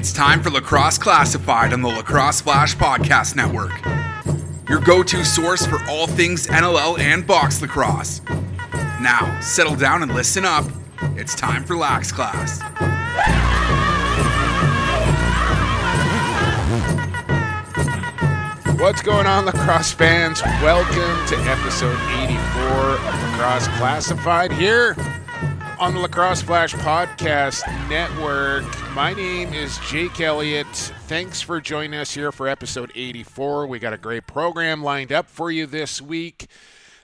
[0.00, 3.70] It's time for Lacrosse Classified on the Lacrosse Flash Podcast Network.
[4.66, 8.22] Your go to source for all things NLL and box lacrosse.
[8.98, 10.64] Now, settle down and listen up.
[11.18, 12.62] It's time for Lax Class.
[18.80, 20.40] What's going on, lacrosse fans?
[20.62, 22.38] Welcome to episode 84
[23.06, 24.96] of Lacrosse Classified here
[25.80, 28.64] on the Lacrosse Flash Podcast Network.
[28.94, 30.66] My name is Jake Elliott.
[30.66, 33.66] Thanks for joining us here for episode 84.
[33.66, 36.48] We got a great program lined up for you this week.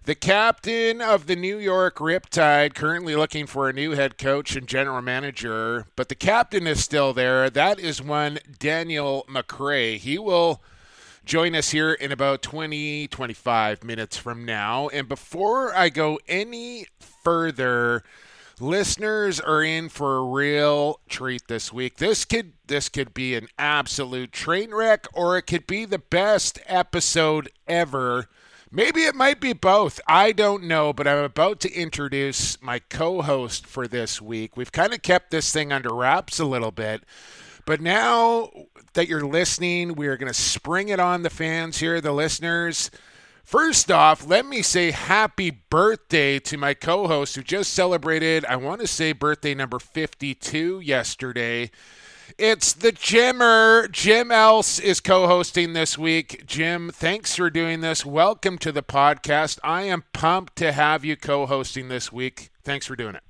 [0.04, 4.66] The captain of the New York Riptide currently looking for a new head coach and
[4.66, 7.48] general manager, but the captain is still there.
[7.48, 9.96] That is one Daniel MacRae.
[9.96, 10.60] He will
[11.24, 14.88] join us here in about 20, 25 minutes from now.
[14.88, 18.04] And before I go any further,
[18.60, 21.96] listeners are in for a real treat this week.
[21.96, 26.58] This could this could be an absolute train wreck or it could be the best
[26.66, 28.28] episode ever.
[28.70, 30.00] Maybe it might be both.
[30.08, 34.56] I don't know, but I'm about to introduce my co-host for this week.
[34.56, 37.04] We've kind of kept this thing under wraps a little bit.
[37.64, 38.50] But now
[38.94, 42.90] that you're listening, we are going to spring it on the fans here, the listeners.
[43.46, 48.56] First off, let me say happy birthday to my co host who just celebrated, I
[48.56, 51.70] want to say, birthday number 52 yesterday.
[52.38, 53.88] It's the Jimmer.
[53.92, 56.44] Jim Else is co hosting this week.
[56.44, 58.04] Jim, thanks for doing this.
[58.04, 59.60] Welcome to the podcast.
[59.62, 62.50] I am pumped to have you co hosting this week.
[62.64, 63.22] Thanks for doing it.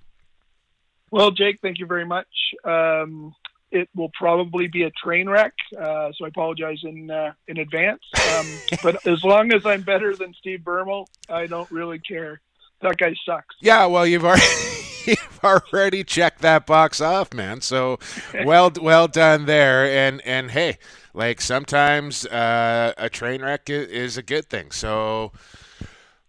[1.11, 2.27] Well, Jake, thank you very much.
[2.64, 3.34] Um,
[3.70, 5.53] it will probably be a train wreck.
[5.77, 8.03] Uh, so I apologize in uh, in advance.
[8.36, 8.47] Um,
[8.83, 12.41] but as long as I'm better than Steve Bermel, I don't really care.
[12.83, 13.56] That guy sucks.
[13.61, 14.42] Yeah, well, you've already
[15.06, 17.61] you've already checked that box off, man.
[17.61, 17.98] So
[18.45, 19.86] well well done there.
[19.86, 20.78] And and hey,
[21.14, 24.70] like sometimes uh, a train wreck is a good thing.
[24.70, 25.33] So.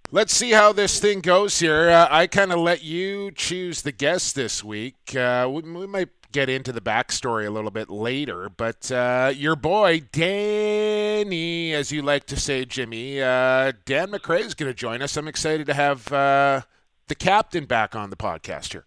[0.10, 1.90] Let's see how this thing goes here.
[1.90, 5.14] Uh, I kind of let you choose the guest this week.
[5.14, 8.50] Uh, we, we, might get into the backstory a little bit later.
[8.50, 14.54] But uh, your boy, Danny, as you like to say, Jimmy, uh, Dan MacRae is
[14.54, 15.18] going to join us.
[15.18, 16.62] I'm excited to have uh,
[17.08, 18.86] the captain back on the podcast here.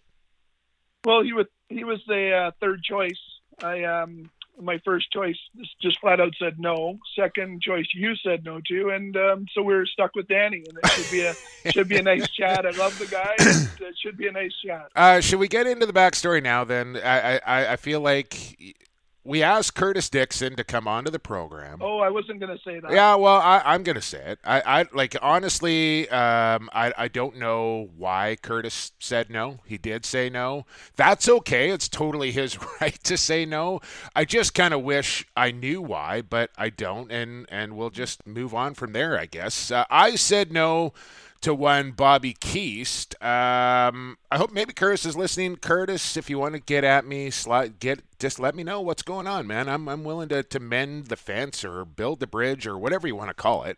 [1.05, 3.19] Well, he was he was the uh, third choice.
[3.63, 4.29] I um,
[4.61, 5.37] my first choice
[5.81, 6.99] just flat out said no.
[7.15, 10.77] Second choice you said no to, and um, so we are stuck with Danny, and
[10.83, 12.65] it should be a should be a nice chat.
[12.65, 13.33] I love the guy.
[13.39, 14.87] it should be a nice chat.
[14.95, 16.63] Uh, should we get into the backstory now?
[16.63, 18.77] Then I I, I feel like
[19.23, 21.79] we asked Curtis Dixon to come onto the program.
[21.81, 22.91] Oh, I wasn't going to say that.
[22.91, 24.39] Yeah, well, I, am going to say it.
[24.43, 29.59] I, I like honestly, um, I, I don't know why Curtis said no.
[29.65, 30.65] He did say no.
[30.95, 31.69] That's okay.
[31.69, 33.81] It's totally his right to say no.
[34.15, 38.25] I just kind of wish I knew why, but I don't, and and we'll just
[38.25, 39.19] move on from there.
[39.19, 40.93] I guess uh, I said no
[41.41, 43.15] to one Bobby Keast.
[43.21, 45.57] Um, I hope maybe Curtis is listening.
[45.57, 49.01] Curtis, if you want to get at me, slide, get just let me know what's
[49.01, 49.67] going on, man.
[49.67, 53.15] I'm I'm willing to to mend the fence or build the bridge or whatever you
[53.15, 53.77] want to call it.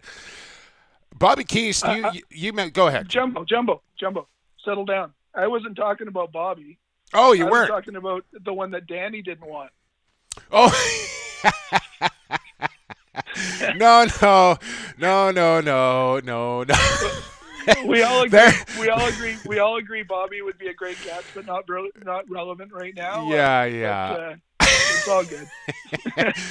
[1.17, 3.07] Bobby Keast, you uh, uh, you, you meant go ahead.
[3.09, 4.27] Jumbo, Jumbo, Jumbo,
[4.63, 5.13] settle down.
[5.33, 6.77] I wasn't talking about Bobby.
[7.13, 9.71] Oh, you I weren't talking about the one that Danny didn't want.
[10.51, 10.71] Oh.
[13.75, 14.57] no, no,
[14.97, 17.19] no, no, no, no, no.
[17.85, 18.39] we all agree.
[18.79, 19.37] we all agree.
[19.45, 20.03] We all agree.
[20.03, 23.29] Bobby would be a great guest, but not re- not relevant right now.
[23.29, 24.11] Yeah, uh, yeah.
[24.11, 24.35] But, uh,
[25.03, 25.47] it's all good.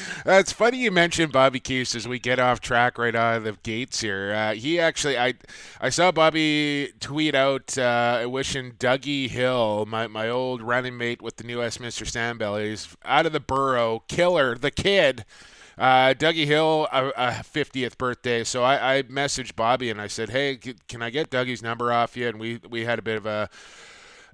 [0.24, 3.56] That's funny you mentioned Bobby Keast as we get off track right out of the
[3.62, 4.32] gates here.
[4.32, 5.34] Uh, he actually, I,
[5.80, 11.36] I saw Bobby tweet out uh, wishing Dougie Hill, my, my old running mate with
[11.36, 15.24] the New Westminster Salmonbellies, out of the borough, killer, the kid
[15.78, 18.44] uh, Dougie Hill, a, 50th birthday.
[18.44, 22.16] So I, I messaged Bobby and I said, "Hey, can I get Dougie's number off
[22.16, 23.48] you?" And we we had a bit of a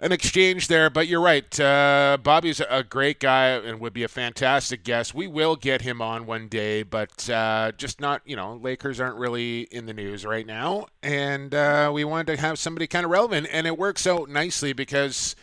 [0.01, 0.91] an exchange there.
[0.91, 1.59] But you're right.
[1.59, 5.15] Uh, Bobby's a great guy and would be a fantastic guest.
[5.15, 9.17] We will get him on one day, but uh, just not, you know, Lakers aren't
[9.17, 10.87] really in the news right now.
[11.03, 13.49] And uh, we wanted to have somebody kind of relevant.
[13.51, 15.35] And it works out nicely because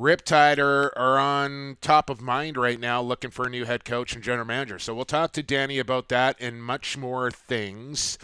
[0.00, 4.14] Riptide are, are on top of mind right now looking for a new head coach
[4.14, 4.78] and general manager.
[4.78, 8.16] So we'll talk to Danny about that and much more things.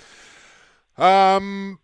[0.97, 1.79] Um,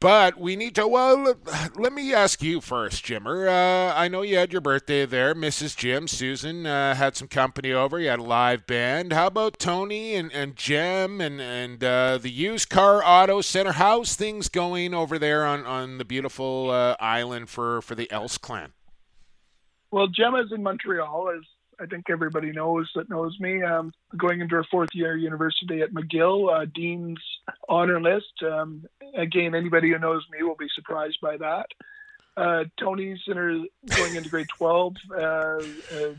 [0.00, 0.86] but we need to.
[0.86, 1.34] Well,
[1.76, 3.48] let me ask you first, Jimmer.
[3.48, 5.34] Uh, I know you had your birthday there.
[5.34, 5.74] Mrs.
[5.74, 7.98] Jim, Susan, uh, had some company over.
[7.98, 9.14] You had a live band.
[9.14, 13.72] How about Tony and, and Jim and, and uh, the used car auto center?
[13.72, 18.36] How's things going over there on, on the beautiful uh, island for, for the Else
[18.36, 18.74] clan?
[19.90, 21.44] Well, Gemma's in Montreal, as
[21.80, 23.62] I think everybody knows that knows me.
[23.62, 27.20] Um, going into her fourth year university at McGill, uh, Dean's
[27.68, 28.42] honor list.
[28.42, 31.66] Um, again, anybody who knows me will be surprised by that.
[32.36, 33.58] Uh, Tony's in her,
[33.96, 34.96] going into grade 12.
[35.10, 35.60] Uh, uh,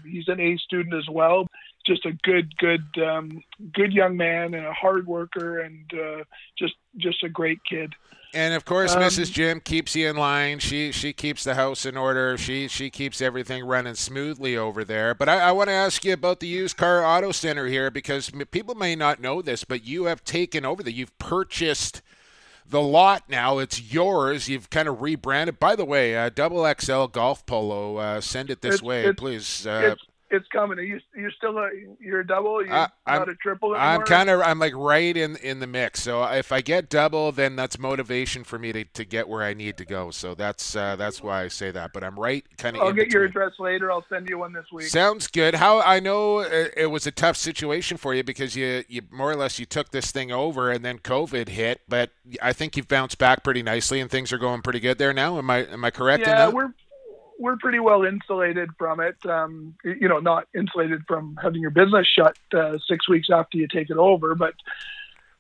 [0.06, 1.48] he's an A student as well.
[1.90, 3.44] Just a good, good, um,
[3.74, 6.24] good young man and a hard worker and uh,
[6.58, 7.96] just, just a great kid.
[8.32, 9.32] And of course, Um, Mrs.
[9.32, 10.60] Jim keeps you in line.
[10.60, 12.38] She she keeps the house in order.
[12.38, 15.16] She she keeps everything running smoothly over there.
[15.16, 18.30] But I, I want to ask you about the used car auto center here because
[18.52, 20.92] people may not know this, but you have taken over the.
[20.92, 22.04] You've purchased
[22.70, 23.58] the lot now.
[23.58, 24.48] It's yours.
[24.48, 25.60] You've kind of rebranded.
[25.60, 27.98] By the way, uh, Double XL Golf Polo.
[27.98, 29.66] Uh, send it this It's- way, it's- please.
[29.66, 29.96] Uh,
[30.30, 30.80] it's, coming.
[30.80, 32.64] Are you, you're still a, you're a double.
[32.64, 33.94] You're Uh, I'm- not a triple anymore.
[33.94, 36.02] I'm kind of I'm like right in in the mix.
[36.02, 39.54] So if I get double, then that's motivation for me to, to get where I
[39.54, 40.12] need to go.
[40.12, 41.92] So that's uh, that's why I say that.
[41.94, 42.84] But I'm right kind of.
[42.84, 43.92] I'll get your address later.
[43.92, 44.88] I'll send you one this week.
[44.88, 45.56] Sounds good.
[45.56, 49.32] How I know it, it was a tough situation for you because you you more
[49.32, 52.12] or less you took this thing over and then COVID hit, but
[52.42, 55.38] I think you've bounced back pretty nicely and things are going pretty good there now.
[55.38, 56.54] Am I am I correct in yeah, that?
[56.54, 56.74] we're
[57.40, 59.16] we're pretty well insulated from it.
[59.26, 63.68] Um, you know, not insulated from having your business shut uh, six weeks after you
[63.68, 64.54] take it over, but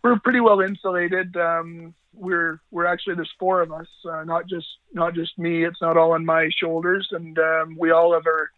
[0.01, 1.35] we're pretty well insulated.
[1.35, 5.65] Um, we're we're actually there's four of us, uh, not just not just me.
[5.65, 8.49] It's not all on my shoulders, and um, we all have our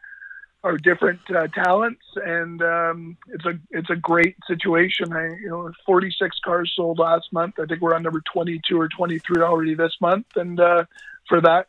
[0.64, 5.12] our different uh, talents, and um, it's a it's a great situation.
[5.14, 7.56] I, you know, 46 cars sold last month.
[7.60, 10.86] I think we're on number 22 or 23 already this month, and uh,
[11.28, 11.68] for that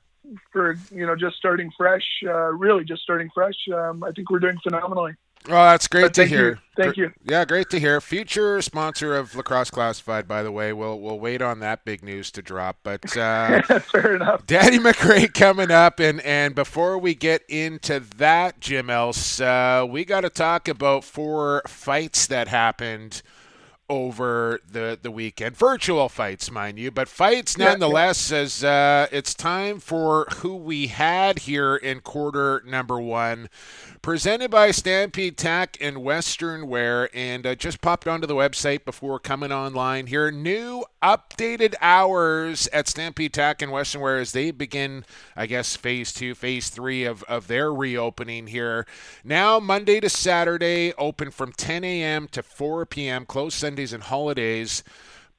[0.53, 3.57] for you know just starting fresh, uh, really just starting fresh.
[3.75, 5.13] Um, I think we're doing phenomenally.
[5.49, 6.49] Well, that's great But to thank hear.
[6.51, 7.13] you, thank you.
[7.25, 8.01] Yeah, great to hear.
[8.01, 10.73] Future sponsor of Lacrosse Classified, by the way.
[10.73, 12.79] We'll we'll wait on that big news to drop.
[12.85, 14.47] But uh, Fair enough.
[14.47, 20.05] Danny MacRae coming up, and and before we get into that, Jim Else, uh, we
[20.05, 23.23] got to talk about four fights that happened
[23.89, 25.57] over the the weekend.
[25.57, 28.33] Virtual fights, mind you, but fights Yeah, nonetheless.
[28.33, 33.49] As uh, it's time for who we had here in quarter number one.
[34.01, 39.21] Presented by Stampede Tack and Western Wear, and uh, just popped onto the website before
[39.21, 40.31] coming online here.
[40.33, 45.05] New updated hours at Stampede Tack and Western Wear as they begin,
[45.37, 48.87] I guess, phase two, phase three of, of their reopening here.
[49.25, 52.29] Now, Monday to Saturday, open from 10 a.m.
[52.29, 54.85] to 4 p.m., closed Sundays and holidays.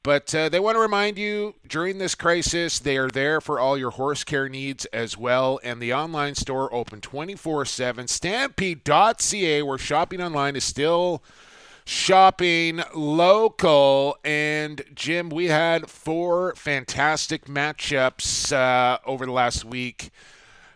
[0.04, 3.78] But uh, they want to remind you during this crisis, they are there for all
[3.78, 5.62] your horse care needs as well.
[5.64, 8.08] And the online store open 24 7.
[8.10, 11.24] Stampede.ca, where shopping online is still
[11.86, 14.18] shopping local.
[14.24, 20.12] And Jim, we had four fantastic matchups uh, over the last week.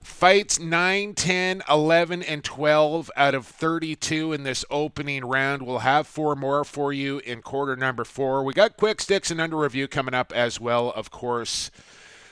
[0.02, 5.62] Fights 9, 10, 11, and 12 out of 32 in this opening round.
[5.62, 8.44] We'll have four more for you in quarter number four.
[8.44, 11.70] We got quick sticks and under review coming up as well, of course,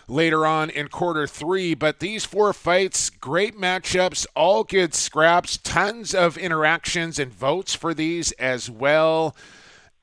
[0.07, 1.73] later on in quarter three.
[1.73, 7.93] But these four fights, great matchups, all good scraps, tons of interactions and votes for
[7.93, 9.35] these as well.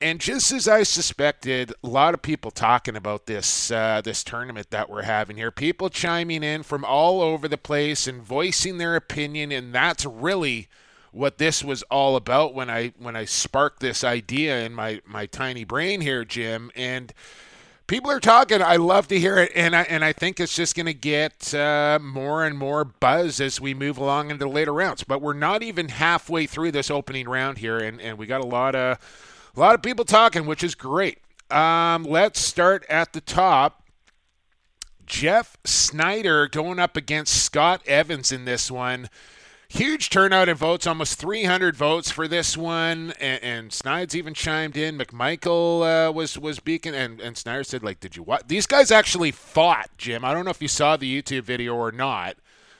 [0.01, 4.69] And just as I suspected, a lot of people talking about this uh, this tournament
[4.71, 5.49] that we're having here.
[5.49, 10.67] People chiming in from all over the place and voicing their opinion, and that's really
[11.13, 15.25] what this was all about when I when I sparked this idea in my my
[15.25, 16.69] tiny brain here, Jim.
[16.75, 17.13] And
[17.87, 18.61] people are talking.
[18.61, 21.53] I love to hear it, and I and I think it's just going to get
[21.53, 25.03] uh, more and more buzz as we move along into later rounds.
[25.03, 28.47] But we're not even halfway through this opening round here, and and we got a
[28.47, 28.97] lot of
[29.55, 31.19] a lot of people talking, which is great.
[31.51, 33.83] Um, let's start at the top.
[35.05, 39.09] Jeff Snyder going up against Scott Evans in this one.
[39.73, 44.77] Huge turnout in votes, almost 300 votes for this one, and, and Snyder's even chimed
[44.77, 44.99] in.
[44.99, 48.43] McMichael uh, was was beacon, and, and Snyder said, "Like, did you watch?
[48.45, 50.23] These guys actually fought, Jim.
[50.23, 52.35] I don't know if you saw the YouTube video or not.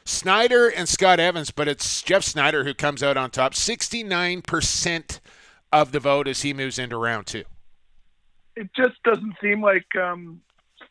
[0.06, 3.56] Snyder and Scott Evans, but it's Jeff Snyder who comes out on top.
[3.56, 5.20] 69%
[5.72, 7.46] of the vote as he moves into round two.
[8.56, 10.42] It just doesn't seem like um,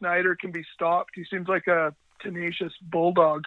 [0.01, 1.13] Snyder can be stopped.
[1.15, 3.45] He seems like a tenacious bulldog.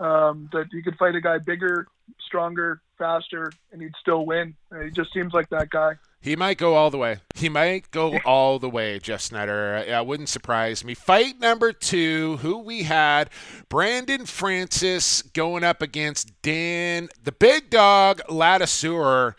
[0.00, 1.86] Um, that you could fight a guy bigger,
[2.26, 4.54] stronger, faster, and he'd still win.
[4.72, 5.94] Uh, He just seems like that guy.
[6.20, 7.18] He might go all the way.
[7.34, 9.84] He might go all the way, Jeff Snyder.
[9.88, 10.94] Uh, wouldn't surprise me.
[10.94, 13.28] Fight number two, who we had,
[13.68, 19.34] Brandon Francis going up against Dan, the big dog, Ladouceur.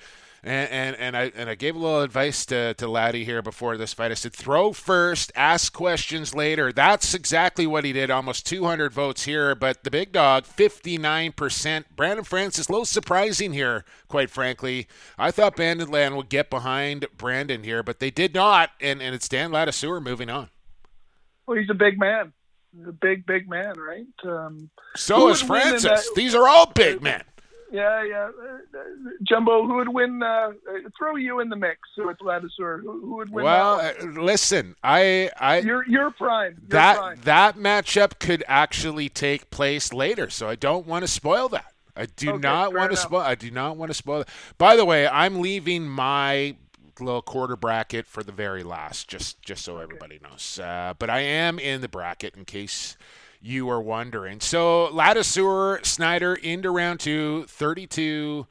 [0.46, 3.78] And, and, and I and I gave a little advice to, to Laddie here before
[3.78, 4.12] this fight.
[4.12, 6.72] I said, throw first, ask questions later.
[6.72, 8.12] That's exactly what he did.
[8.12, 11.86] Almost 200 votes here, but the big dog, 59%.
[11.96, 14.88] Brandon Francis, a little surprising here, quite frankly.
[15.18, 18.70] I thought Banditland would get behind Brandon here, but they did not.
[18.80, 20.50] And, and it's Dan Ladouceur moving on.
[21.48, 22.34] Well, he's a big man.
[22.78, 24.06] He's a big, big man, right?
[24.24, 26.08] Um, so is Francis.
[26.16, 27.24] These are all big men.
[27.72, 28.30] Yeah, yeah.
[28.30, 28.80] Uh,
[29.24, 30.22] Jumbo, who would win?
[30.22, 32.82] Uh, uh, throw you in the mix with Ladouceur.
[32.82, 33.44] Who, who would win?
[33.46, 36.58] Well, uh, listen, I, I, you're, you're prime.
[36.62, 37.20] You're that prime.
[37.24, 41.74] that matchup could actually take place later, so I don't want to spoil that.
[41.96, 43.22] I do Okay, not want to spoil.
[43.22, 44.22] I do not want to spoil.
[44.22, 44.30] It.
[44.58, 46.56] By the way, I'm leaving my
[47.00, 50.60] little quarter bracket for the very last, just just so everybody knows.
[50.62, 52.98] Uh, but I am in the bracket in case
[53.46, 54.40] you are wondering.
[54.40, 58.48] So Ladouceur, Snyder into round two, 32.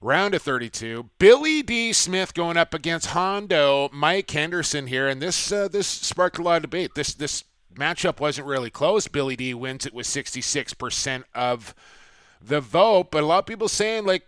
[0.00, 1.10] Round of 32.
[1.18, 3.88] Billy Dee Smith going up against Hondo.
[3.92, 6.96] Mike Henderson here, and this uh, this sparked a lot of debate.
[6.96, 9.06] This this matchup wasn't really close.
[9.06, 9.54] Billy D.
[9.54, 11.72] wins it with 66% of
[12.40, 14.26] the vote, but a lot of people saying like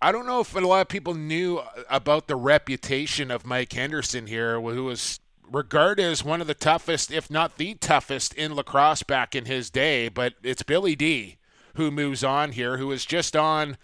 [0.00, 1.60] I don't know if a lot of people knew
[1.90, 5.18] about the reputation of Mike Henderson here, who was
[5.50, 9.70] regarded as one of the toughest, if not the toughest, in lacrosse back in his
[9.70, 10.08] day.
[10.08, 11.38] But it's Billy D
[11.74, 13.76] who moves on here, who is just on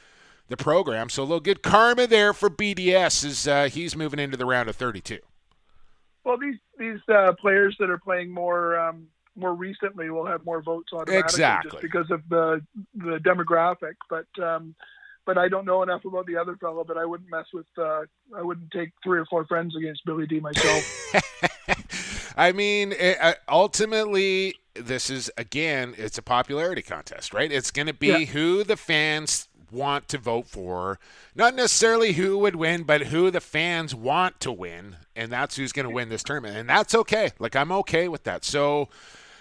[0.48, 1.08] the program.
[1.08, 4.68] So a little good karma there for BDS as uh, he's moving into the round
[4.68, 5.18] of 32.
[6.24, 10.60] Well, these these uh, players that are playing more um, more recently will have more
[10.60, 11.70] votes automatically Exactly.
[11.70, 12.60] just because of the
[12.94, 13.94] the demographic.
[14.10, 14.74] But um,
[15.28, 16.84] but I don't know enough about the other fellow.
[16.88, 17.66] But I wouldn't mess with.
[17.76, 18.04] Uh,
[18.34, 21.14] I wouldn't take three or four friends against Billy D myself.
[22.36, 27.52] I mean, it, uh, ultimately, this is again, it's a popularity contest, right?
[27.52, 28.24] It's going to be Yeah.
[28.24, 30.98] who the fans want to vote for,
[31.34, 35.72] not necessarily who would win, but who the fans want to win, and that's who's
[35.72, 37.32] going to win this tournament, and that's okay.
[37.38, 38.44] Like I'm okay with that.
[38.46, 38.88] So.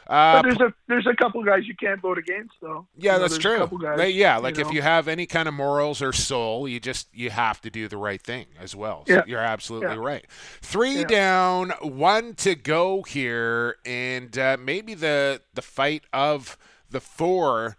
[0.09, 2.87] Uh, but there's a there's a couple guys you can't vote against though.
[2.97, 3.57] yeah, You know, that's true.
[3.57, 4.73] couple guys, Like, yeah, you like if know.
[4.73, 7.97] you have any kind of morals or soul, you just you have to do the
[7.97, 9.03] right thing as well.
[9.07, 9.23] So Yeah.
[9.27, 10.01] you're absolutely Yeah.
[10.01, 10.25] right.
[10.61, 11.03] Three Yeah.
[11.05, 16.57] down, one to go here, and uh, maybe the the fight of
[16.89, 17.75] the four.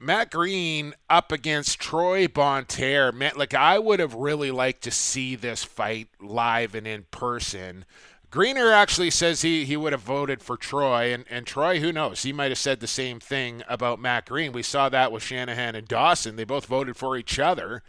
[0.00, 3.12] Matt Green up against Troy Bonterre.
[3.14, 7.86] Man, like I would have really liked to see this fight live and in person.
[8.34, 12.24] Greener actually says he, he would have voted for Troy, and, and Troy, who knows?
[12.24, 14.50] He might have said the same thing about Matt Green.
[14.50, 16.34] We saw that with Shanahan and Dawson.
[16.34, 17.84] They both voted for each other.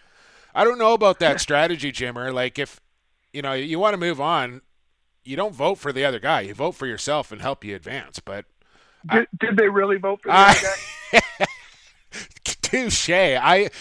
[0.54, 2.32] I don't know about that strategy, Jimmer.
[2.32, 2.80] Like, if
[3.34, 4.62] you know you want to move on,
[5.24, 6.42] you don't vote for the other guy.
[6.42, 8.20] You vote for yourself and help you advance.
[8.20, 8.46] But
[9.12, 11.46] Did, did they really vote for the I- other guy?
[12.62, 13.10] touche.
[13.10, 13.72] I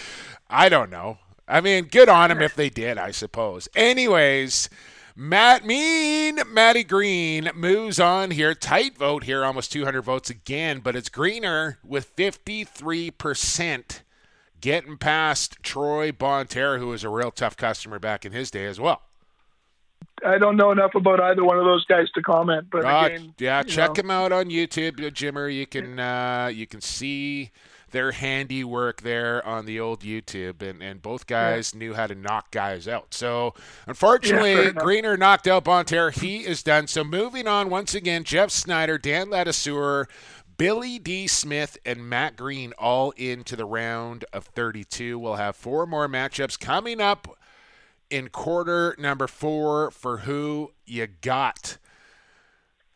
[0.49, 1.19] I don't know.
[1.47, 3.69] I mean, good on him if they did, I suppose.
[3.77, 4.71] Anyways,
[5.17, 8.53] Matt Mean, Matty Green moves on here.
[8.53, 14.01] Tight vote here, almost 200 votes again, but it's Greener with 53%
[14.61, 18.81] getting past Troy Bonterre, who was a real tough customer back in his day as
[18.81, 19.03] well.
[20.25, 22.67] I don't know enough about either one of those guys to comment.
[22.73, 25.55] But Uh, again, yeah, check know, him out on YouTube, Jimmer.
[25.55, 27.51] You can uh, you can see
[27.95, 32.51] their handiwork there on the old YouTube, and, and both guys knew how to knock
[32.51, 33.15] guys out.
[33.15, 33.55] So
[33.87, 34.71] unfortunately, Yeah.
[34.73, 36.11] Greener knocked out Bonterre.
[36.13, 36.89] He is done.
[36.89, 40.05] So moving on once again, Jeff Snyder, Dan Ladouceur.
[40.57, 45.19] Billy Dee Smith and Matt Green all into the round of 32.
[45.19, 47.27] We'll have four more matchups coming up
[48.11, 51.79] in quarter number four for who you got.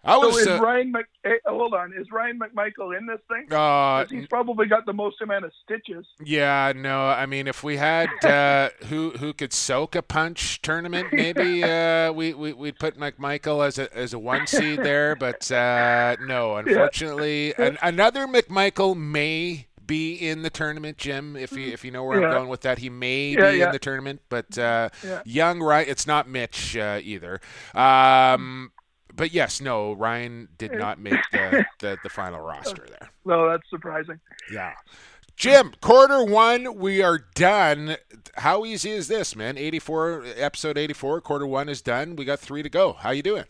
[0.05, 1.07] I So was is uh, Ryan Mc?
[1.25, 3.53] eh, hold on, is Ryan McMichael in this thing?
[3.53, 6.07] uh, he's probably got the most amount of stitches.
[6.25, 7.09] yeah, no.
[7.09, 12.13] I mean, if we had uh, who who could soak a punch tournament, maybe uh,
[12.13, 15.17] we, we we'd put McMichael as a as a one seed there.
[15.19, 21.35] But uh, no, unfortunately, an, another McMichael may be in the tournament, Jim.
[21.35, 22.27] If you if you know where Yeah.
[22.27, 23.67] I'm going with that, he may Yeah, be yeah.
[23.67, 24.21] in the tournament.
[24.29, 25.23] But uh, Yeah.
[25.25, 27.41] young right, it's not Mitch uh, either.
[27.75, 28.71] Um,
[29.19, 33.11] but yes, no, Ryan did not make the, the, the final roster there.
[33.27, 34.21] No, that's surprising.
[34.51, 34.73] Yeah.
[35.37, 37.97] Jim, quarter one, we are done.
[38.37, 39.59] How easy is this, man?
[39.59, 42.17] 84, episode 84, quarter one is done.
[42.17, 42.95] We got three to go.
[42.95, 43.45] How you doing?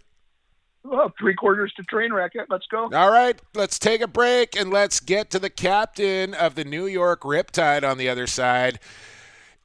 [0.85, 2.47] Well, three quarters to train wreck it.
[2.49, 2.89] Let's go.
[2.93, 6.87] All right, let's take a break and let's get to the captain of the New
[6.87, 8.79] York Riptide on the other side.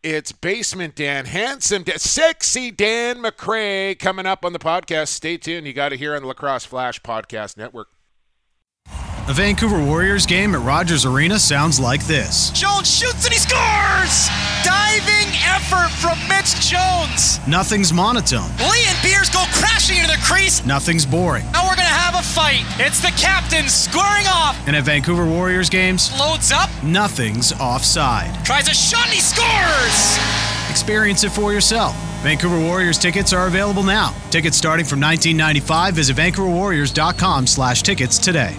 [0.04, 5.08] It's Basement Dan, handsome, Dan, sexy Dan MacRae coming up on the podcast.
[5.08, 5.66] Stay tuned.
[5.66, 7.88] You got to hear on the Lacrosse Flash Podcast Network.
[9.30, 12.50] A Vancouver Warriors game at Rogers Arena sounds like this.
[12.50, 14.28] Jones shoots and he scores!
[14.66, 17.40] Diving effort from Mitch Jones.
[17.48, 18.50] Nothing's monotone.
[18.60, 20.66] Lee and Beers go crashing into the crease.
[20.66, 21.46] Nothing's boring.
[21.54, 22.66] Now we're gonna have a fight.
[22.78, 24.58] It's the captain squaring off.
[24.68, 28.44] And at Vancouver Warriors games, Loads up, nothing's offside.
[28.44, 30.20] tries a shot and he scores!
[30.70, 31.96] Experience it for yourself.
[32.24, 34.14] Vancouver Warriors tickets are available now.
[34.32, 35.94] Tickets starting from 1995.
[35.94, 38.58] Visit VancouverWarriors.com slash tickets today.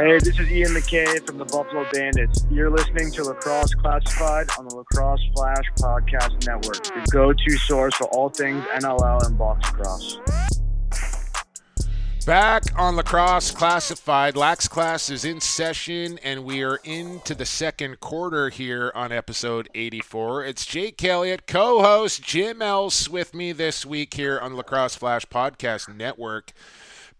[0.00, 2.46] Hey, this is Ian MacKay from the Buffalo Bandits.
[2.50, 8.04] You're listening to Lacrosse Classified on the Lacrosse Flash Podcast Network, the go-to source for
[8.04, 10.18] all things NLL and box lacrosse.
[12.24, 14.36] Back on lacrosse classified.
[14.36, 19.68] Lax class is in session, and we are into the second quarter here on episode
[19.74, 20.46] 84.
[20.46, 25.26] It's Jake Elliott, co host Jim Else, with me this week here on Lacrosse Flash
[25.26, 26.54] Podcast Network.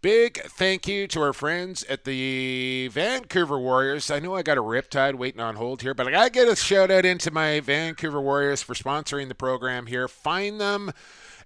[0.02, 4.10] Big thank you to our friends at the Vancouver Warriors.
[4.10, 6.48] I know I got a riptide waiting on hold here, but I got to get
[6.48, 10.08] a shout out into my Vancouver Warriors for sponsoring the program here.
[10.08, 10.92] Find them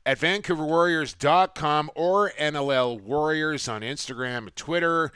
[0.06, 5.10] at vancouverwarriors.com or NLL Warriors on Instagram and Twitter.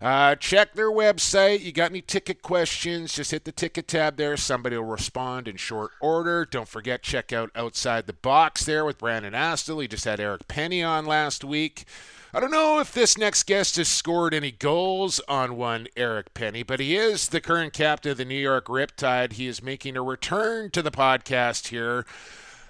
[0.00, 1.62] Uh, check their website.
[1.62, 3.14] You got any ticket questions?
[3.14, 4.36] Just hit the ticket tab there.
[4.36, 6.44] Somebody will respond in short order.
[6.44, 9.82] Don't forget, check out Outside the Box there with Brandon Astle.
[9.82, 11.86] He just had Eric Penny on last week.
[12.34, 16.64] I don't know if this next guest has scored any goals on one Eric Penny,
[16.64, 19.34] but he is the current captain of the New York Riptide.
[19.34, 22.04] He is making a return to the podcast here.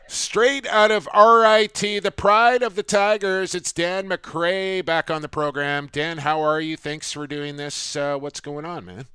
[0.07, 5.31] Straight out of RIT, the pride of the Tigers, it's Dan MacRae back on the
[5.31, 5.89] program.
[5.91, 6.77] Dan, how are you?
[6.77, 7.97] Thanks for doing this.
[7.97, 9.07] Uh, what's going on, man?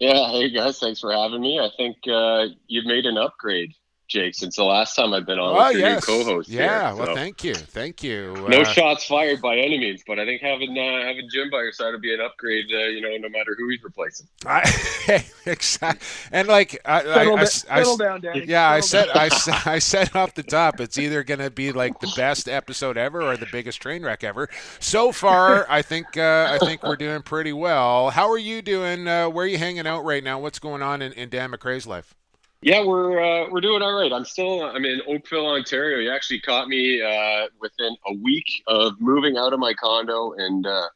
[0.00, 1.60] Yeah, hey guys, thanks for having me.
[1.60, 3.72] I think uh, you've made an upgrade,
[4.12, 6.06] Jake, since the last time I've been on Oh, with your yes.
[6.08, 6.48] new co-host.
[6.50, 7.14] Yeah, here, well, so.
[7.14, 7.54] thank you.
[7.54, 8.34] Thank you.
[8.48, 11.58] No Uh, shots fired by any means, but I think having uh, having Jim by
[11.62, 12.66] your side would be an upgrade.
[12.72, 14.26] Uh, you know, no matter who he's replacing.
[14.46, 16.06] I, exactly.
[16.30, 18.44] And like, I, I, Settle, I, da- I- settle down, Danny.
[18.46, 19.22] Yeah, I Settle said, down.
[19.22, 22.48] I, s- I said off the top, it's either going to be like the best
[22.48, 24.48] episode ever or the biggest train wreck ever.
[24.78, 28.10] So far, I think uh, I think we're doing pretty well.
[28.10, 29.08] How are you doing?
[29.08, 30.38] Uh, where are you hanging out right now?
[30.38, 32.14] What's going on in, in Dan MacRae's life?
[32.62, 34.12] Yeah, we're uh, we're doing all right.
[34.12, 35.98] I'm still I'm in Oakville, Ontario.
[35.98, 40.64] You actually caught me uh, within a week of moving out of my condo and
[40.64, 40.88] uh,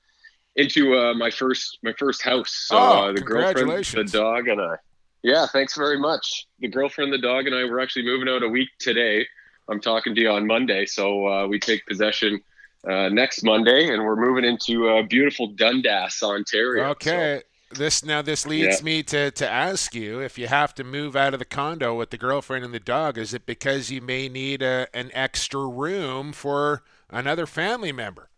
[0.55, 2.51] into uh, my first my first house.
[2.69, 4.77] So Oh, uh, the girlfriend, the dog, and I.
[5.25, 6.47] Yeah, thanks very much.
[6.61, 9.27] The girlfriend, the dog, and I were actually moving out a week today.
[9.69, 12.41] I'm talking to you on Monday, so uh, we take possession
[12.89, 16.91] uh, next Monday, and we're moving into uh, beautiful Dundas, Ontario.
[16.91, 17.43] Okay.
[17.71, 18.85] This now this leads Yeah.
[18.85, 22.11] me to, to ask you if you have to move out of the condo with
[22.11, 26.33] the girlfriend and the dog, is it because you may need a, an extra room
[26.33, 28.31] for another family member?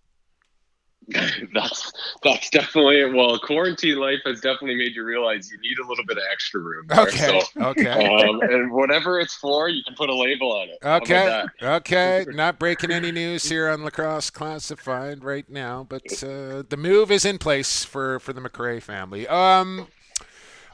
[1.55, 1.93] that's
[2.23, 6.19] that's definitely well quarantine life has definitely made you realize you need a little bit
[6.19, 7.01] of extra room there.
[7.01, 7.41] Okay.
[7.41, 8.27] So, Okay.
[8.27, 11.45] um, and whatever it's for you can put a label on it Okay.
[11.63, 12.27] Okay.
[12.29, 17.25] Not breaking any news here on Lacrosse Classified right now, but uh, the move is
[17.25, 19.27] in place for, for the MacRae family.
[19.29, 19.89] Um,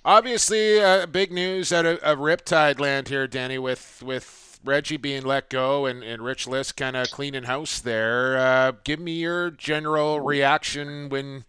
[0.04, 5.24] obviously, uh, big news out of, of Riptide land here, Danny, with with Regy being
[5.24, 8.38] let go and, and Rich Lisk kind of cleaning house there.
[8.38, 11.44] Uh, give me your general reaction when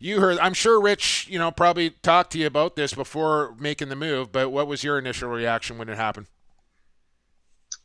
[0.00, 0.38] you heard.
[0.38, 4.32] I'm sure Rich, you know, probably talked to you about this before making the move,
[4.32, 6.26] but what was your initial reaction when it happened?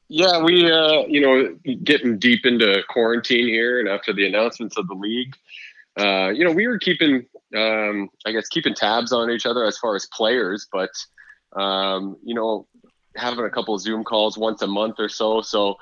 [0.08, 4.88] yeah we uh you know getting deep into quarantine here and after the announcements of
[4.88, 5.36] the league
[6.00, 7.26] uh you know we were keeping
[7.56, 10.92] um i guess keeping tabs on each other as far as players but
[11.60, 12.68] um you know
[13.16, 15.78] having a couple of zoom calls once a month or so so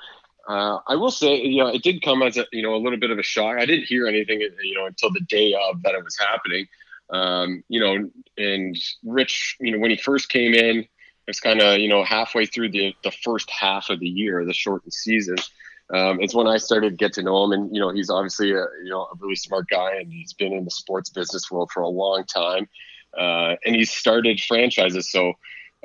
[0.46, 2.98] uh, I will say, you know, it did come as a, you know, a little
[2.98, 3.56] bit of a shock.
[3.58, 6.66] I didn't hear anything, you know, until the day of that it was happening.
[7.10, 10.86] Um, you know, and Rich, you know, when he first came in,
[11.26, 14.52] it's kind of, you know, halfway through the the first half of the year, the
[14.52, 15.36] shortened season.
[15.92, 18.50] Um, it's when I started to get to know him, and you know, he's obviously
[18.52, 21.70] a you know a really smart guy, and he's been in the sports business world
[21.72, 22.68] for a long time,
[23.18, 25.10] uh, and he's started franchises.
[25.10, 25.34] So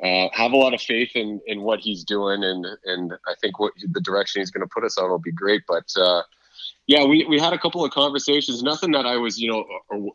[0.02, 3.58] uh, have a lot of faith in in what he's doing, and and I think
[3.58, 5.62] what the direction he's going to put us on will be great.
[5.68, 6.22] But uh,
[6.86, 8.62] yeah, we, we had a couple of conversations.
[8.62, 9.64] Nothing that I was you know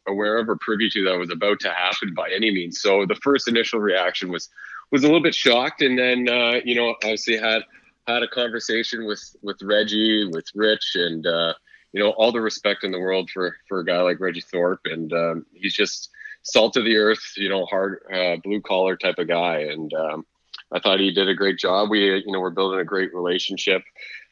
[0.07, 2.81] aware of or privy to that was about to happen by any means.
[2.81, 4.49] So the first initial reaction was
[4.91, 7.61] was a little bit shocked, and then uh, you know obviously had
[8.07, 11.53] had a conversation with with Regy, with Rich, and uh,
[11.93, 14.81] you know all the respect in the world for for a guy like Regy Thorpe,
[14.85, 16.09] and um, he's just
[16.45, 20.25] salt of the earth, you know, hard uh, blue collar type of guy, and um,
[20.71, 21.89] I thought he did a great job.
[21.89, 23.81] We you know we're building a great relationship.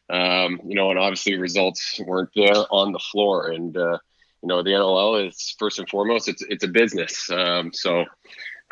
[0.09, 3.51] Um, you know, and obviously results weren't there on the floor.
[3.51, 3.97] And uh,
[4.41, 7.29] you know, the NLL is first and foremost, it's it's a business.
[7.29, 8.05] Um, so,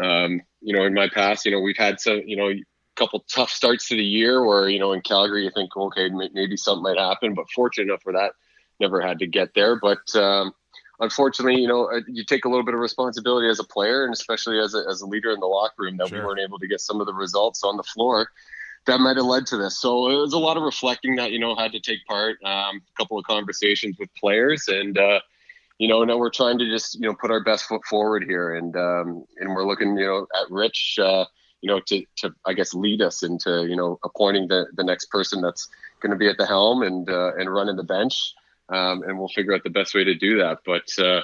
[0.04, 2.64] um, you know, in my past, you know, we've had some, you know, a
[2.96, 6.58] couple tough starts to the year where you know in Calgary you think, okay, maybe
[6.58, 8.34] something might happen, but fortunate enough for that,
[8.80, 9.80] never had to get there.
[9.80, 10.54] But um,
[11.02, 14.14] unfortunately, you know, uh, you take a little bit of responsibility as a player and
[14.14, 16.20] especially as a, as a leader in the locker room that sure.
[16.20, 18.30] we weren't able to get some of the results on the floor
[18.86, 19.80] that might have led to this.
[19.80, 22.78] So it was a lot of reflecting that, you know, had to take part, um,
[22.78, 25.20] a couple of conversations with players and, uh,
[25.78, 28.54] you know, now we're trying to just, you know, put our best foot forward here.
[28.56, 31.26] And, um, and we're looking, you know, at Rich, uh,
[31.62, 35.06] you know, to, to, I guess, lead us into, you know, appointing the, the next
[35.06, 35.68] person that's
[36.00, 38.36] going to be at the helm and, uh, and running the bench
[38.72, 40.60] um, and we'll figure out the best way to do that.
[40.66, 41.22] But uh,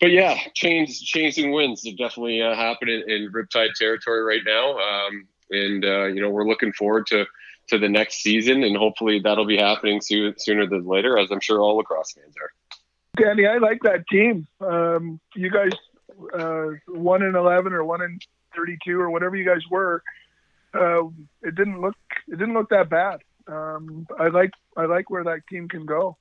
[0.00, 5.28] but yeah, change changing winds are definitely uh, happening in Riptide territory right now, um,
[5.50, 7.26] and uh, you know we're looking forward to
[7.68, 11.40] to the next season, and hopefully that'll be happening soon, sooner than later, as I'm
[11.40, 12.50] sure all lacrosse fans are.
[13.16, 14.46] Danny, I like that team.
[14.60, 15.72] Um, you guys,
[16.32, 18.18] uh, one in eleven or one in
[18.56, 20.02] thirty-two or whatever you guys were,
[20.74, 21.02] uh,
[21.42, 21.96] it didn't look
[22.28, 23.20] it didn't look that bad.
[23.46, 26.16] Um, I like I like where that team can go.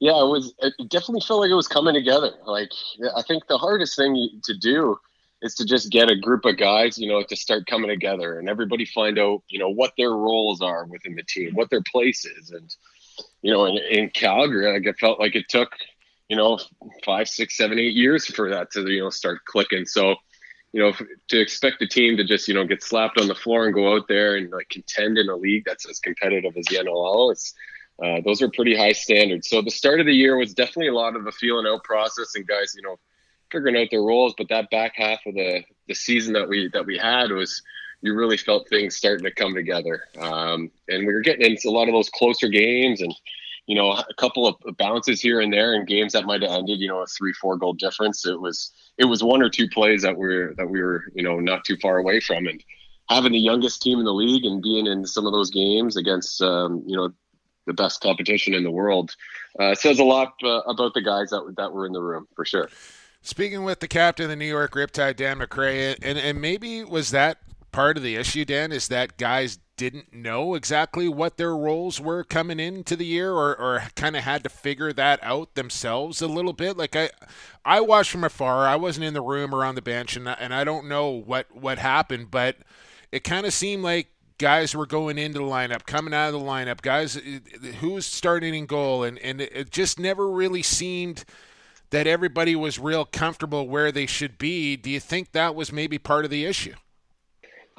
[0.00, 0.52] Yeah, it was.
[0.58, 2.32] It definitely felt like it was coming together.
[2.44, 2.70] Like
[3.16, 4.98] I think the hardest thing to do
[5.42, 8.48] is to just get a group of guys, you know, to start coming together and
[8.48, 12.24] everybody find out, you know, what their roles are within the team, what their place
[12.24, 12.74] is, and
[13.42, 15.70] you know, in, in Calgary, like it felt like it took,
[16.28, 16.58] you know,
[17.04, 19.84] five, six, seven, eight years for that to you know start clicking.
[19.84, 20.14] So,
[20.72, 20.92] you know,
[21.28, 23.94] to expect a team to just you know get slapped on the floor and go
[23.94, 27.54] out there and like contend in a league that's as competitive as the NLL, it's
[28.02, 29.48] uh, those are pretty high standards.
[29.48, 32.34] So the start of the year was definitely a lot of the feeling out process
[32.34, 32.96] and guys, you know,
[33.50, 34.34] figuring out their roles.
[34.36, 37.62] But that back half of the the season that we that we had was
[38.00, 40.02] you really felt things starting to come together.
[40.18, 43.14] Um, and we were getting into a lot of those closer games and
[43.66, 46.80] you know a couple of bounces here and there in games that might have ended
[46.80, 48.26] you know a three four goal difference.
[48.26, 51.38] It was it was one or two plays that were that we were you know
[51.38, 52.62] not too far away from and
[53.08, 56.40] having the youngest team in the league and being in some of those games against
[56.42, 57.12] um, you know
[57.66, 59.14] the best competition in the world.
[59.58, 62.44] Uh, says a lot uh, about the guys that that were in the room for
[62.44, 62.68] sure.
[63.22, 67.10] Speaking with the captain of the New York Riptide, Dan MacRae, and and maybe was
[67.10, 67.38] that
[67.70, 72.22] part of the issue, Dan, is that guys didn't know exactly what their roles were
[72.22, 76.28] coming into the year or, or kind of had to figure that out themselves a
[76.28, 77.10] little bit like i
[77.64, 80.54] i watched from afar i wasn't in the room or on the bench and, and
[80.54, 82.58] i don't know what what happened but
[83.10, 86.46] it kind of seemed like guys were going into the lineup, coming out of the
[86.46, 87.20] lineup, guys
[87.80, 91.24] who was starting in goal, and, and it just never really seemed
[91.90, 94.76] that everybody was real comfortable where they should be.
[94.76, 96.74] Do you think that was maybe part of the issue?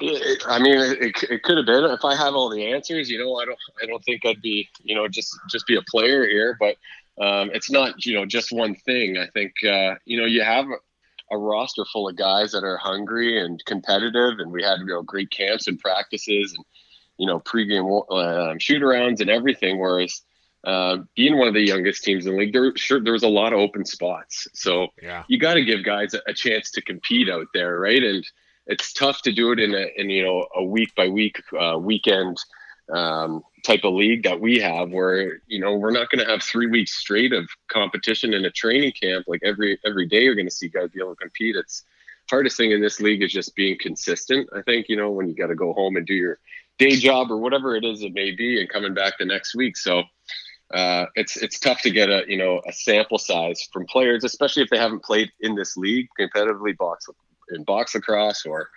[0.00, 1.84] I mean, it, it could have been.
[1.84, 4.68] If I have all the answers, you know, I don't, I don't think I'd be,
[4.82, 6.56] you know, just just be a player here.
[6.58, 6.76] But
[7.24, 9.18] um, it's not, you know, just one thing.
[9.18, 10.66] I think, uh, you know, you have
[11.30, 15.02] a roster full of guys that are hungry and competitive, and we had you know
[15.02, 16.64] great camps and practices and
[17.18, 19.78] you know pregame uh, shoot arounds and everything.
[19.78, 20.22] Whereas
[20.64, 23.28] uh, being one of the youngest teams in the league, there sure there was a
[23.28, 24.48] lot of open spots.
[24.54, 25.24] So yeah.
[25.28, 28.02] you got to give guys a, a, chance to compete out there, right?
[28.02, 28.26] And
[28.66, 31.78] it's tough to do it in a in you know a week by week uh,
[31.78, 32.38] weekend
[32.92, 36.42] um, type of league that we have where you know we're not going to have
[36.42, 39.24] three weeks straight of competition in a training camp.
[39.26, 41.56] Like every every day you're going to see guys be able to compete.
[41.56, 41.84] It's
[42.30, 45.34] hardest thing in this league is just being consistent i think you know when you
[45.34, 46.38] got to go home and do your
[46.78, 49.76] day job or whatever it is it may be and coming back the next week.
[49.76, 50.02] So
[50.72, 54.62] uh, it's it's tough to get a you know a sample size from players especially
[54.62, 57.06] if they haven't played in this league competitively box
[57.50, 58.70] in box lacrosse or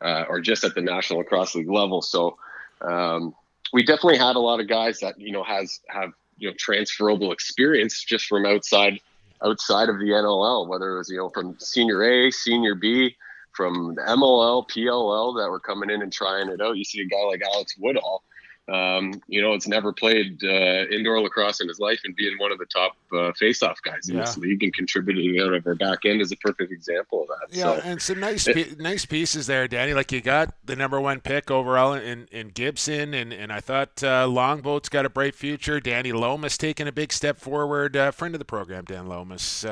[0.00, 2.02] uh, or just at the national lacrosse league level.
[2.02, 2.36] So
[2.80, 3.34] um,
[3.72, 7.32] we definitely had a lot of guys that you know has have you know transferable
[7.32, 9.00] experience just from outside
[9.44, 13.16] outside of the NLL, whether it was you know from senior A, senior B,
[13.52, 16.76] from MLL, PLL that were coming in and trying it out.
[16.76, 18.22] You see a guy like Alex Woodall
[18.70, 22.52] um, you know, it's never played uh, indoor lacrosse in his life, and being one
[22.52, 24.22] of the top uh, face-off guys in yeah.
[24.22, 27.56] this league and contributing out of our back end is a perfect example of that.
[27.56, 29.94] Yeah, so, and some nice it, nice pieces there, Danny.
[29.94, 34.02] Like you got the number one pick overall in, in Gibson, and, and I thought
[34.02, 35.80] uh, Longboat's got a bright future.
[35.80, 37.96] Danny Lomas taking a big step forward.
[37.96, 39.64] Uh, friend of the program, Dan Lomas.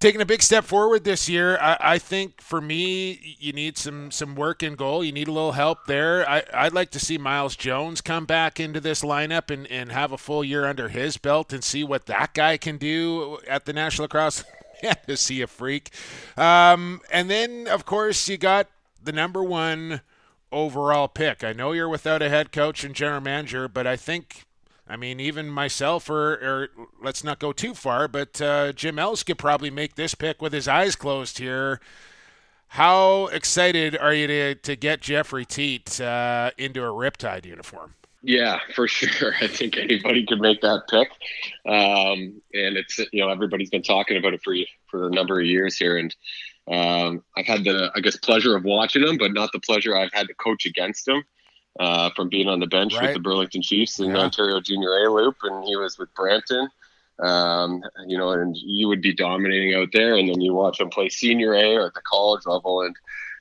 [0.00, 1.58] Taking a big step forward this year.
[1.58, 5.02] I, I, think for me, you need some some work in goal.
[5.02, 6.28] You need a little help there.
[6.28, 10.12] I, I'd like to see Miles Jones come back into this lineup and, and have
[10.12, 13.72] a full year under his belt and see what that guy can do at the
[13.72, 14.44] National Lacrosse.
[15.06, 15.90] to see a freak.
[16.36, 18.68] Um, and then, of course, you got
[19.02, 20.02] the number one
[20.52, 21.44] overall pick.
[21.44, 24.44] I know you're without a head coach and general manager, but I think
[24.88, 26.68] I mean, even myself, or, or
[27.02, 30.52] let's not go too far, but uh, Jim Ellis could probably make this pick with
[30.52, 31.80] his eyes closed here.
[32.68, 37.94] How excited are you to, to get Jeffrey Teat uh, into a Riptide uniform?
[38.22, 39.34] Yeah, for sure.
[39.40, 41.10] I think anybody could make that pick,
[41.66, 44.54] um, and it's you know everybody's been talking about it for
[44.90, 46.14] for a number of years here, and
[46.70, 50.12] um, I've had the I guess pleasure of watching him, but not the pleasure I've
[50.12, 51.24] had to coach against him
[51.78, 53.04] uh, from being on the bench right.
[53.04, 54.18] with the Burlington Chiefs in yeah.
[54.18, 56.68] Ontario Junior A loop, and he was with Brampton.
[57.20, 60.88] Um, you know, and you would be dominating out there, and then you watch him
[60.88, 62.94] play senior A or at the college level, and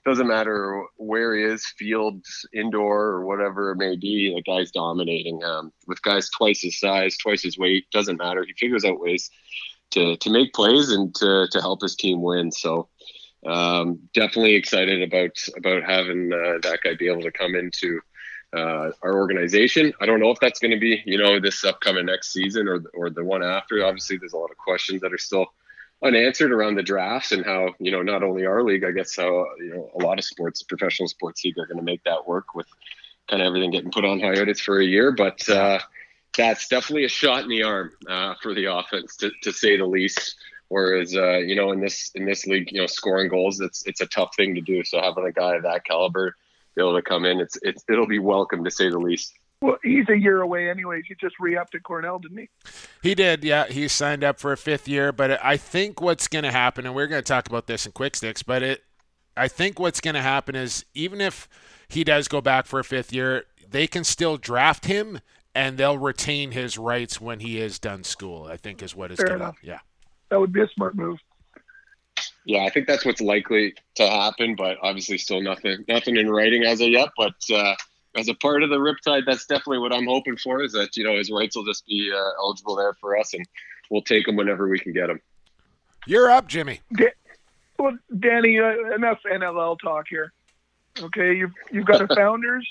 [0.08, 5.44] doesn't matter where he is, fields, indoor, or whatever it may be, the guy's dominating.
[5.44, 8.46] Um, with guys twice his size, twice his weight, doesn't matter.
[8.46, 9.30] He figures out ways
[9.92, 12.52] to to make plays and to to help his team win.
[12.52, 12.88] So
[13.46, 18.00] um, definitely excited about about having uh, that guy be able to come into
[18.56, 19.94] uh, our organization.
[20.00, 22.84] I don't know if that's going to be, you know, this upcoming next season or
[22.94, 23.86] or the one after.
[23.86, 25.48] Obviously, there's a lot of questions that are still
[26.04, 29.48] unanswered around the drafts and how you know not only our league, I guess how
[29.60, 32.56] you know a lot of sports, professional sports league, are going to make that work
[32.56, 32.68] with
[33.30, 35.12] kind of everything getting put on hiatus for a year.
[35.12, 35.80] But uh,
[36.38, 39.86] that's definitely a shot in the arm uh, for the offense, to, to say the
[39.86, 40.36] least.
[40.70, 44.02] Whereas, uh, you know, in this in this league, you know, scoring goals, it's it's
[44.02, 44.84] a tough thing to do.
[44.84, 46.36] So having a guy of that caliber
[46.78, 49.34] be able to come in, it's it's it'll be welcome to say the least.
[49.62, 51.06] Well, he's a year away anyways.
[51.08, 52.50] He just re-upped at Cornell, didn't he?
[53.02, 53.66] He did, yeah.
[53.66, 55.12] He signed up for a fifth year.
[55.12, 57.92] But I think what's going to happen, and we're going to talk about this in
[57.92, 58.84] quick sticks, but it,
[59.36, 61.50] I think what's going to happen is even if
[61.88, 65.22] he does go back for a fifth year, they can still draft him
[65.56, 68.46] and they'll retain his rights when he is done school.
[68.46, 69.80] I think is what is going to, yeah.
[70.30, 71.18] That would be a smart move.
[72.48, 76.64] Yeah, I think that's what's likely to happen, but obviously still nothing nothing in writing
[76.64, 77.10] as of yet.
[77.18, 77.76] But uh,
[78.16, 80.64] as a part of the Riptide, that's definitely what I'm hoping for.
[80.64, 83.46] Is that you know his rights will just be uh, eligible there for us, and
[83.92, 85.20] we'll take them whenever we can get them.
[86.06, 86.80] You're up, Jimmy.
[86.94, 87.12] Da-
[87.78, 90.32] well, Danny, uh, enough NLL talk here.
[91.02, 92.66] Okay, you've you've got a Founders,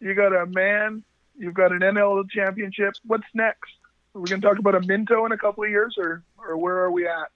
[0.00, 1.04] you got a man,
[1.38, 2.94] you've got an NLL championship.
[3.06, 3.70] What's next?
[4.16, 6.56] Are we going to talk about a Minto in a couple of years, or or
[6.56, 7.30] where are we at?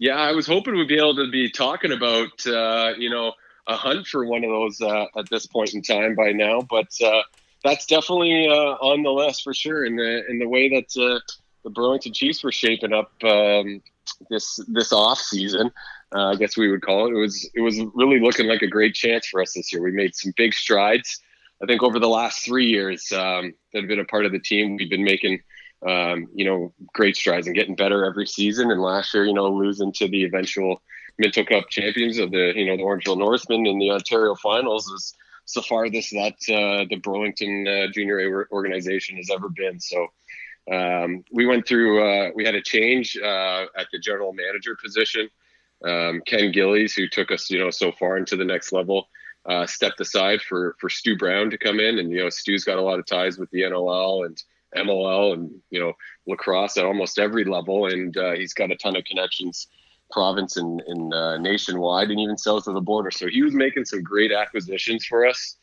[0.00, 3.34] Yeah, I was hoping we'd be able to be talking about uh, you know
[3.66, 6.88] a hunt for one of those uh, at this point in time by now, but
[7.04, 7.20] uh,
[7.62, 9.84] that's definitely uh, on the list for sure.
[9.84, 11.20] In the in the way that uh,
[11.64, 13.82] the Burlington Chiefs were shaping up um,
[14.30, 15.70] this this off season,
[16.14, 17.10] uh, I guess we would call it.
[17.10, 19.82] It was it was really looking like a great chance for us this year.
[19.82, 21.20] We made some big strides.
[21.62, 24.40] I think over the last three years um, that have been a part of the
[24.40, 25.40] team, we've been making
[25.86, 28.70] um, you know great strides and getting better every season.
[28.70, 30.82] And last year, you know, losing to the eventual
[31.18, 35.14] Minto Cup champions of the you know the Orangeville Northmen in the Ontario finals is
[35.44, 39.80] so farthest that uh, the Burlington uh, Junior A organization has ever been.
[39.80, 40.06] So
[40.70, 45.28] um, we went through uh, we had a change uh, at the general manager position.
[45.84, 49.08] Um, Ken Gillies, who took us you know so far into the next level,
[49.46, 52.78] uh, stepped aside for for Stu Brown to come in, and you know Stu's got
[52.78, 54.42] a lot of ties with the NLL and
[54.76, 55.92] MLL and you know
[56.26, 59.68] lacrosse at almost every level, and uh, he's got a ton of connections
[60.10, 63.10] province and, and uh, nationwide and even south of the border.
[63.10, 65.56] So he was making some great acquisitions for us,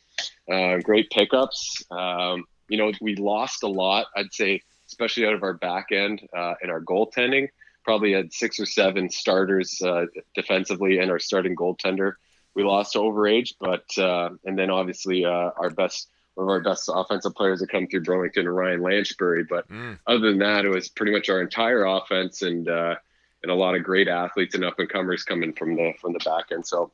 [0.50, 1.82] uh, great pickups.
[1.90, 6.26] Um, you know, we lost a lot, I'd say, especially out of our back end
[6.36, 7.48] uh, and our goaltending.
[7.84, 12.14] Probably had six or seven starters uh, defensively and our starting goaltender.
[12.54, 16.08] We lost overage, but uh, and then obviously uh, our best
[16.38, 19.46] one of our best offensive players that come through Burlington, Ryan Lanchbury.
[19.48, 19.98] But mm.
[20.06, 22.94] other than that, it was pretty much our entire offense and uh,
[23.42, 26.20] and a lot of great athletes and up and comers coming from the from the
[26.20, 26.64] back end.
[26.66, 26.92] So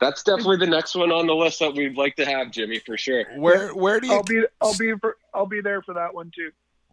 [0.00, 2.96] that's definitely the next one on the list that we'd like to have, Jimmy, for
[2.96, 3.24] sure.
[3.36, 4.14] Where where do you?
[4.14, 6.50] I'll be I'll be for, I'll be there for that one too.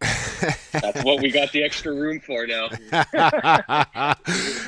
[0.72, 2.68] That's what we got the extra room for now.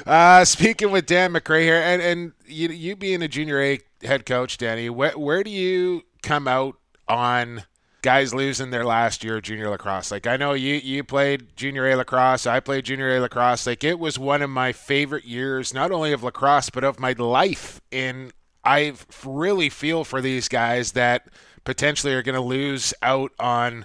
[0.06, 4.24] uh, speaking with Dan MacRae here, and and you you being a junior A head
[4.24, 6.79] coach, Danny, where where do you come out
[7.10, 7.64] on
[8.02, 10.10] guys losing their last year of junior lacrosse.
[10.10, 13.66] Like I know you you played junior A lacrosse, I played junior A lacrosse.
[13.66, 17.12] Like it was one of my favorite years, not only of lacrosse but of my
[17.12, 17.80] life.
[17.92, 18.32] And
[18.64, 18.94] I
[19.26, 21.26] really feel for these guys that
[21.64, 23.84] potentially are going to lose out on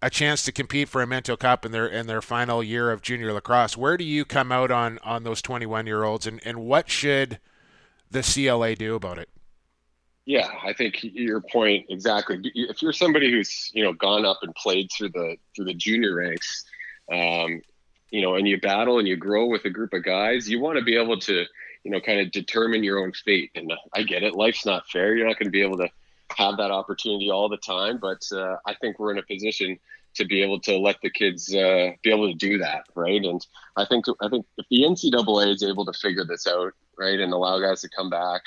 [0.00, 3.02] a chance to compete for a Minto Cup in their in their final year of
[3.02, 3.76] junior lacrosse.
[3.76, 7.38] Where do you come out on on those 21 year olds, and and what should
[8.10, 9.28] the CLA do about it?
[10.24, 12.40] Yeah, I think your point exactly.
[12.54, 16.14] If you're somebody who's you know gone up and played through the through the junior
[16.14, 16.64] ranks,
[17.12, 17.60] um,
[18.10, 20.78] you know, and you battle and you grow with a group of guys, you want
[20.78, 21.44] to be able to
[21.82, 23.50] you know kind of determine your own fate.
[23.56, 25.16] And I get it, life's not fair.
[25.16, 25.88] You're not going to be able to
[26.36, 29.78] have that opportunity all the time, but uh, I think we're in a position
[30.14, 33.22] to be able to let the kids uh, be able to do that, right?
[33.24, 33.44] And
[33.76, 37.32] I think I think if the NCAA is able to figure this out, right, and
[37.32, 38.42] allow guys to come back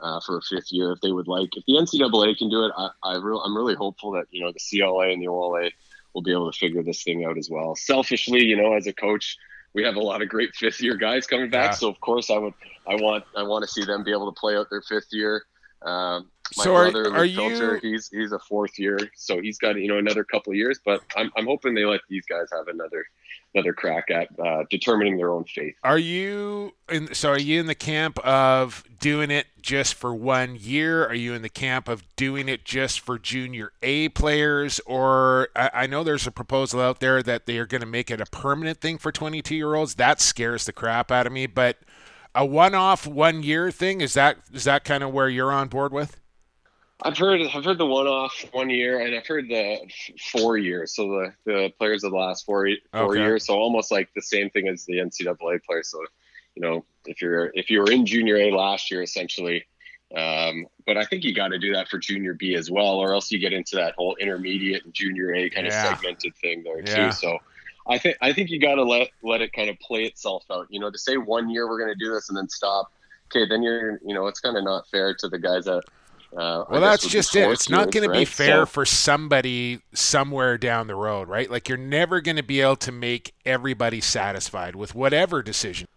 [0.00, 2.72] uh, for a fifth year if they would like, if the NCAA can do it,
[2.76, 5.70] I, I re- I'm really hopeful that you know the CLA and the OLA
[6.14, 7.74] will be able to figure this thing out as well.
[7.76, 9.36] Selfishly, you know, as a coach,
[9.74, 11.76] we have a lot of great fifth year guys coming back, Yeah.
[11.76, 12.54] so of course I would
[12.86, 15.44] I want I want to see them be able to play out their fifth year.
[15.82, 19.40] Um, my So are- brother, are Luke Filter, you- he's he's a fourth year, so
[19.40, 20.80] he's got you know another couple of years.
[20.84, 23.04] But I'm I'm hoping they let these guys have another
[23.54, 25.74] another crack at uh, determining their own fate.
[25.82, 27.14] Are you in?
[27.14, 31.06] So are you in the camp of doing it just for one year?
[31.06, 34.80] Are you in the camp of doing it just for junior A players?
[34.86, 38.10] Or I, I know there's a proposal out there that they are going to make
[38.10, 39.94] it a permanent thing for 22 year olds.
[39.96, 41.46] That scares the crap out of me.
[41.46, 41.78] But
[42.34, 46.20] a one-off, one-year thing is that is that kind of where you're on board with?
[47.02, 50.58] I've heard I've heard the one off one year, and I've heard the f- four
[50.58, 50.96] years.
[50.96, 53.20] So the, the players of the last four four Okay.
[53.20, 53.46] years.
[53.46, 55.90] So almost like the same thing as the NCAA players.
[55.90, 56.00] So
[56.56, 59.64] you know if you're if you were in junior A last year, essentially.
[60.16, 63.12] Um, but I think you got to do that for junior B as well, or
[63.12, 65.90] else you get into that whole intermediate and junior A kind Yeah.
[65.92, 67.10] of segmented thing there Yeah.
[67.10, 67.12] too.
[67.12, 67.38] So
[67.86, 70.66] I think I think you got to let let it kind of play itself out.
[70.70, 72.90] You know, to say one year we're going to do this and then stop.
[73.30, 75.84] Okay, then you're you know it's kind of not fair to the guys that.
[76.36, 77.50] Uh, Well, that's just it.
[77.50, 81.50] It's not years, going to be fair So- for somebody somewhere down the road, right?
[81.50, 85.88] Like you're never going to be able to make everybody satisfied with whatever decision.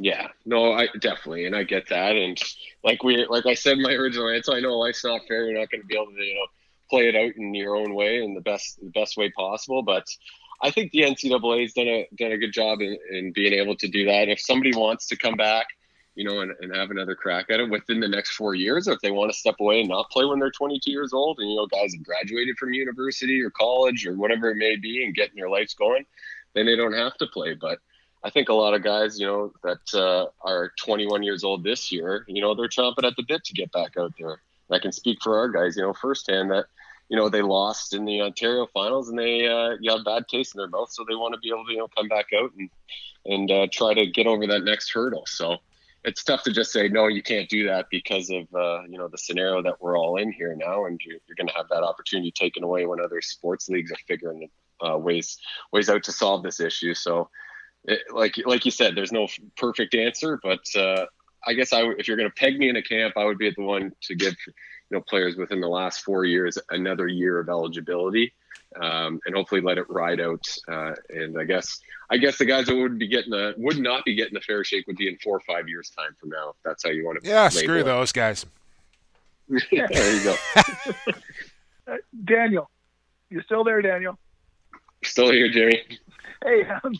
[0.00, 2.40] Yeah, no, I definitely, and I get that, and
[2.84, 5.46] like we, like I said in my original answer, I know life's not fair.
[5.46, 6.46] You're not going to be able to, you know,
[6.88, 9.82] play it out in your own way in the best, the best way possible.
[9.82, 10.04] But
[10.62, 13.74] I think the NCAA has done a done a good job in, in being able
[13.76, 14.28] to do that.
[14.28, 15.66] If somebody wants to come back,
[16.18, 18.92] you know, and, and have another crack at it within the next four years, or
[18.94, 21.48] if they want to step away and not play when they're 22 years old, and
[21.48, 25.14] you know, guys have graduated from university or college or whatever it may be, and
[25.14, 26.04] getting their lives going,
[26.54, 27.54] then they don't have to play.
[27.54, 27.78] But
[28.24, 31.92] I think a lot of guys, you know, that uh, are 21 years old this
[31.92, 34.40] year, you know, they're chomping at the bit to get back out there.
[34.68, 36.64] And I can speak for our guys, you know, firsthand that,
[37.08, 40.58] you know, they lost in the Ontario finals and they uh, got bad taste in
[40.58, 42.68] their mouth, so they want to be able to, you know, come back out and
[43.24, 45.24] and uh, try to get over that next hurdle.
[45.26, 45.58] So
[46.04, 49.08] it's tough to just say no, you can't do that because of uh, you know
[49.08, 51.82] the scenario that we're all in here now, and you're, you're going to have that
[51.82, 54.48] opportunity taken away when other sports leagues are figuring
[54.86, 55.38] uh, ways
[55.72, 56.94] ways out to solve this issue.
[56.94, 57.28] So
[57.84, 61.06] it, like like you said, there's no perfect answer, but uh,
[61.46, 63.50] I guess I if you're going to peg me in a camp, I would be
[63.50, 67.48] the one to give you know players within the last four years another year of
[67.48, 68.32] eligibility,
[68.80, 70.46] um, and hopefully let it ride out.
[70.68, 71.78] Uh, and I guess
[72.10, 74.64] I guess the guys that would be getting the would not be getting the fair
[74.64, 76.50] shake would be in four or five years time from now.
[76.50, 77.84] If that's how you want to Yeah, label screw it.
[77.84, 78.46] those guys.
[79.48, 80.36] there you go.
[81.86, 82.70] Uh, Daniel,
[83.30, 84.18] you still there, Daniel?
[85.04, 85.82] Still here, Jimmy.
[86.44, 86.92] Hey, um,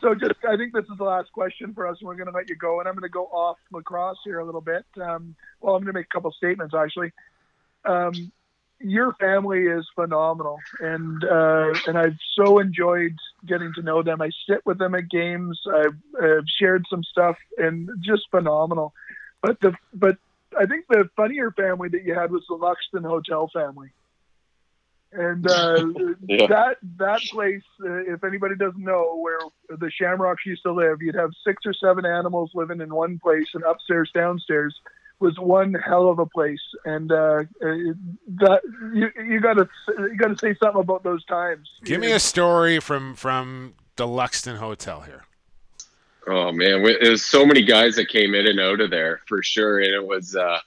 [0.00, 2.32] so just I think this is the last question for us, and we're going to
[2.36, 2.80] let you go.
[2.80, 4.84] And I'm going to go off lacrosse here a little bit.
[5.00, 7.12] Um, well, I'm going to make a couple statements actually.
[7.84, 8.32] Um,
[8.84, 13.16] your family is phenomenal, and uh, and I've so enjoyed
[13.46, 14.20] getting to know them.
[14.20, 15.60] I sit with them at games.
[15.66, 18.92] I've, I've shared some stuff, and just phenomenal.
[19.42, 20.16] But the but
[20.58, 23.90] I think the funnier family that you had was the Luxton Hotel family.
[25.12, 25.86] And uh,
[26.28, 26.46] Yeah.
[26.46, 31.14] that that place, uh, if anybody doesn't know, where the Shamrocks used to live, you'd
[31.14, 34.74] have six or seven animals living in one place, and upstairs, downstairs
[35.22, 36.60] was one hell of a place.
[36.84, 37.94] And uh, uh,
[38.40, 38.60] that
[38.92, 41.70] you you got to you got to say something about those times.
[41.84, 45.22] Give me a story from from the Luxton Hotel here.
[46.26, 49.42] Oh man, it was so many guys that came in and out of there for
[49.42, 50.58] sure, and it was uh,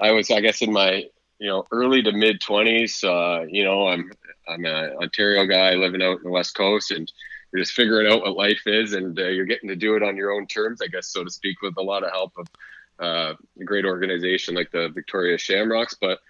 [0.00, 1.04] I was I guess in my
[1.38, 3.02] you know early to mid twenties.
[3.02, 4.10] Uh, you know, I'm
[4.48, 7.10] I'm an Ontario guy living out in the West Coast, and
[7.52, 10.16] you're just figuring out what life is, and uh, you're getting to do it on
[10.16, 12.46] your own terms, I guess, so to speak, with a lot of help of
[13.02, 16.20] uh, a great organization like the Victoria Shamrocks, but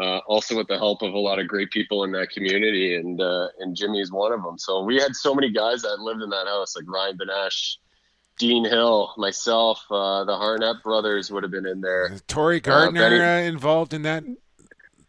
[0.00, 3.20] uh, also with the help of a lot of great people in that community, and
[3.20, 4.56] uh, and Jimmy's one of them.
[4.58, 7.76] So we had so many guys that lived in that house, like Ryan Benesh.
[8.38, 12.10] Dean Hill, myself, uh, the Harnett brothers would have been in there.
[12.10, 14.24] Is Tori Gardner uh, involved in that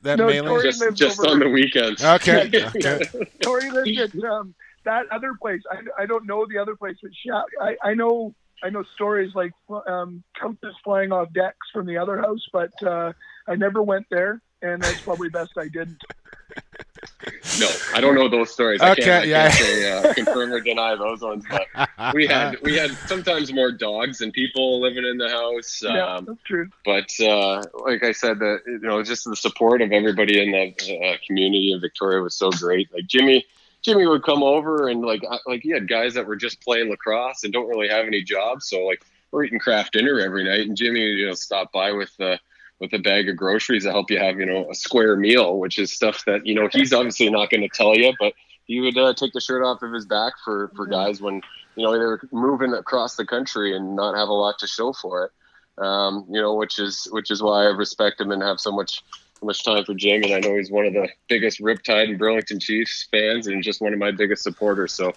[0.02, 0.50] that No, mailing?
[0.50, 2.04] Tori- Just, just over- on the weekends.
[2.04, 2.50] Okay.
[2.76, 3.06] okay.
[3.42, 5.62] Tori lived at um, that other place.
[5.72, 9.34] I, I don't know the other place, but Sha- I, I know I know stories
[9.36, 9.52] like
[9.88, 13.14] um, couches flying off decks from the other house, but uh,
[13.48, 16.02] I never went there, and that's probably best I didn't.
[17.60, 18.82] No, I don't know those stories.
[18.82, 19.50] I Okay, can't, I yeah.
[19.50, 21.44] can't say, uh, confirm or deny those ones.
[21.50, 25.82] But we had we had sometimes more dogs than people living in the house.
[25.84, 26.68] yeah, Um, that's true.
[26.86, 30.84] but uh, like I said, the you know just the support of everybody in that
[30.84, 32.94] uh, community in Victoria was so great.
[32.94, 33.46] Like Jimmy,
[33.84, 37.44] Jimmy would come over and like like he had guys that were just playing lacrosse
[37.44, 40.78] and don't really have any jobs, so like we're eating craft dinner every night, and
[40.78, 42.38] Jimmy you know stop by with uh,
[42.80, 45.80] with a bag of groceries to help you have you know a square meal, which
[45.80, 48.34] is stuff that you know he's obviously not going to tell you, but
[48.66, 51.42] he would uh, take the shirt off of his back for for guys when
[51.76, 55.26] you know they're moving across the country and not have a lot to show for
[55.26, 55.84] it.
[55.84, 59.04] Um, you know, which is which is why I respect him and have so much
[59.42, 60.24] so much time for Jim.
[60.24, 63.82] And I know he's one of the biggest Riptide and Burlington Chiefs fans, and just
[63.82, 64.94] one of my biggest supporters.
[64.94, 65.14] So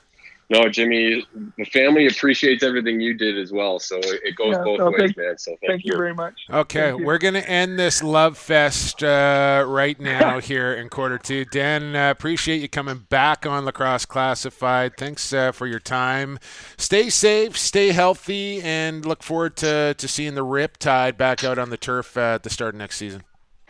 [0.51, 3.79] no, Jimmy, the family appreciates everything you did as well.
[3.79, 5.39] So it goes Yeah, both no, ways, thank- man.
[5.39, 6.35] So thank, Thank you very much.
[6.51, 11.17] Okay, Thank we're going to end this love fest uh, right now here in quarter
[11.17, 11.47] two.
[11.47, 14.99] Dan, uh, appreciate you coming back on Lacrosse Classified.
[14.99, 16.39] Thanks uh, for your time.
[16.77, 21.71] Stay safe, stay healthy, and look forward to, to seeing the Riptide back out on
[21.71, 23.23] the turf uh, at the start of next season.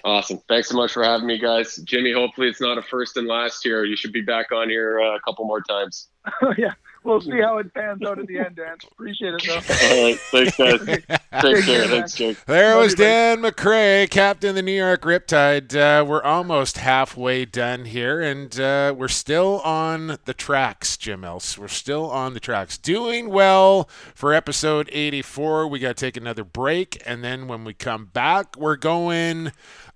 [0.04, 0.38] Awesome.
[0.48, 1.76] Thanks so much for having me, guys.
[1.76, 3.84] Jimmy, hopefully it's not a first and last here.
[3.84, 6.08] You should be back on here uh, a couple more times.
[6.58, 6.74] yeah,
[7.04, 8.76] we'll see how it pans out at the end, Dan.
[8.92, 9.54] Appreciate it, though.
[9.54, 10.18] All right.
[10.18, 10.80] Thanks, guys.
[10.86, 11.62] Take Take care.
[11.62, 12.44] care, Thanks, Jake.
[12.46, 13.08] There Love was you, buddy.
[13.08, 15.74] Dan MacRae, captain of the New York Riptide.
[15.74, 21.56] Uh, we're almost halfway done here, and uh, we're still on the tracks, Jim Else.
[21.58, 22.78] We're still on the tracks.
[22.78, 25.68] Doing well for episode 84.
[25.68, 29.52] We got to take another break, and then when we come back, we're going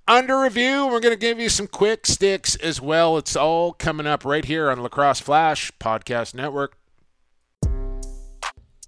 [0.07, 0.87] under review.
[0.87, 3.19] We're going to give you some quick sticks as well.
[3.19, 6.78] It's all coming up right here on Lacrosse Flash Podcast Network.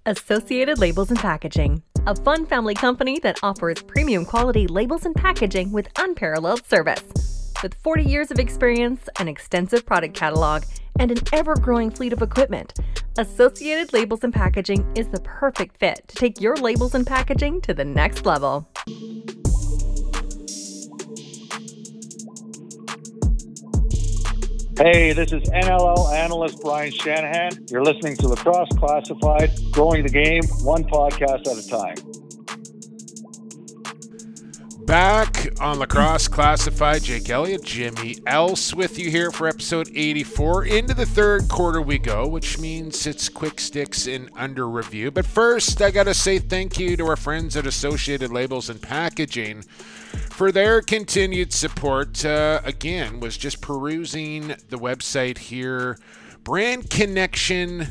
[0.07, 5.71] Associated Labels and Packaging, a fun family company that offers premium quality labels and packaging
[5.71, 7.03] with unparalleled service.
[7.61, 10.63] With 40 years of experience, an extensive product catalog,
[10.97, 12.73] and an ever growing fleet of equipment,
[13.19, 17.71] Associated Labels and Packaging is the perfect fit to take your labels and packaging to
[17.71, 18.67] the next level.
[24.77, 27.51] Hey, this is NLL analyst Brian Shanahan.
[27.69, 32.21] You're listening to Lacrosse Classified, growing the game one podcast at a time.
[34.85, 40.65] Back on Lacrosse Classified, Jake Elliott, Jimmy Else with you here for episode 84.
[40.65, 45.11] Into the third quarter we go, which means it's quick sticks in under review.
[45.11, 48.81] But first, I got to say thank you to our friends at Associated Labels and
[48.81, 49.65] Packaging
[50.29, 52.23] for their continued support.
[52.25, 55.97] Uh, again, was just perusing the website here.
[56.43, 57.87] Brand connection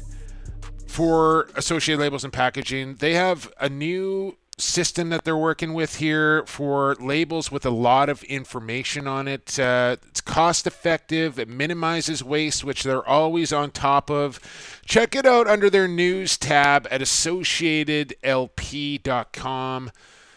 [0.86, 2.96] for Associated Labels and Packaging.
[2.96, 8.08] They have a new system that they're working with here for labels with a lot
[8.08, 9.58] of information on it.
[9.58, 14.38] Uh, it's cost effective, it minimizes waste, which they're always on top of.
[14.84, 19.90] Check it out under their news tab at associatedlp.com.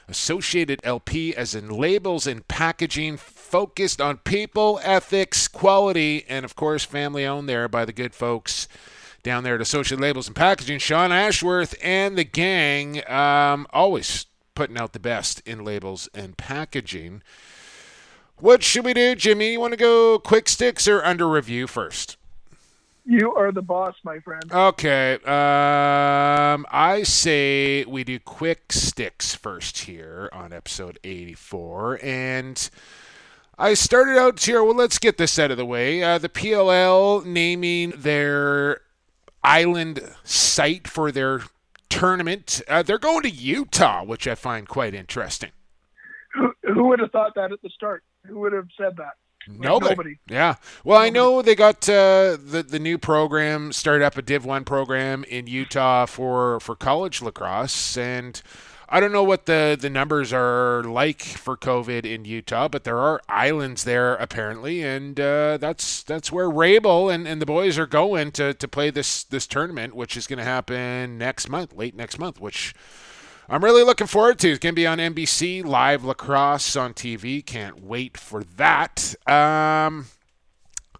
[0.07, 6.83] Associated LP, as in labels and packaging, focused on people, ethics, quality, and of course,
[6.83, 8.67] family owned there by the good folks
[9.23, 10.79] down there at Associated Labels and Packaging.
[10.79, 14.25] Sean Ashworth and the gang, um, always
[14.55, 17.23] putting out the best in labels and packaging.
[18.37, 19.53] What should we do, Jimmy?
[19.53, 22.17] You want to go quick sticks or under review first?
[23.05, 24.43] You are the boss, my friend.
[24.51, 25.15] Okay.
[25.25, 31.99] Um, I say we do quick sticks first here on episode 84.
[32.01, 32.69] And
[33.57, 34.63] I started out here.
[34.63, 36.01] Well, let's get this out of the way.
[36.01, 38.81] Uh, the PLL naming their
[39.43, 41.41] island site for their
[41.89, 42.61] tournament.
[42.69, 45.51] Uh, they're going to Utah, which I find quite interesting.
[46.33, 48.03] Who, who would have thought that at the start?
[48.25, 49.15] Who would have said that?
[49.47, 49.89] Nobody.
[49.89, 50.17] nobody.
[50.29, 50.55] Yeah.
[50.83, 54.63] Well, I know they got uh, the the new program started up a Div One
[54.63, 58.41] program in Utah for for college lacrosse, and
[58.89, 62.99] I don't know what the the numbers are like for COVID in Utah, but there
[62.99, 67.87] are islands there apparently, and uh, that's that's where Rabil and, and the boys are
[67.87, 71.95] going to to play this this tournament, which is going to happen next month, late
[71.95, 72.73] next month, which.
[73.53, 74.49] I'm really looking forward to.
[74.49, 77.45] It's going to be on NBC, live lacrosse on TV.
[77.45, 79.13] Can't wait for that.
[79.27, 80.07] Um,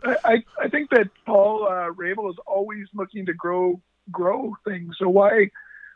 [0.03, 3.81] I, I, think that Paul uh, Rabil is always looking to grow
[4.11, 4.97] grow things.
[4.99, 5.49] So why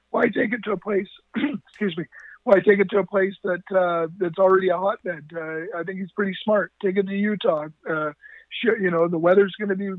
[0.09, 1.05] why take it to a place?
[1.35, 2.05] excuse me.
[2.43, 5.29] Why take it to a place that uh, that's already a hotbed?
[5.35, 6.71] Uh, I think he's pretty smart.
[6.83, 7.67] Take it to Utah.
[7.87, 8.13] Uh,
[8.63, 9.89] sure, you know the weather's going to be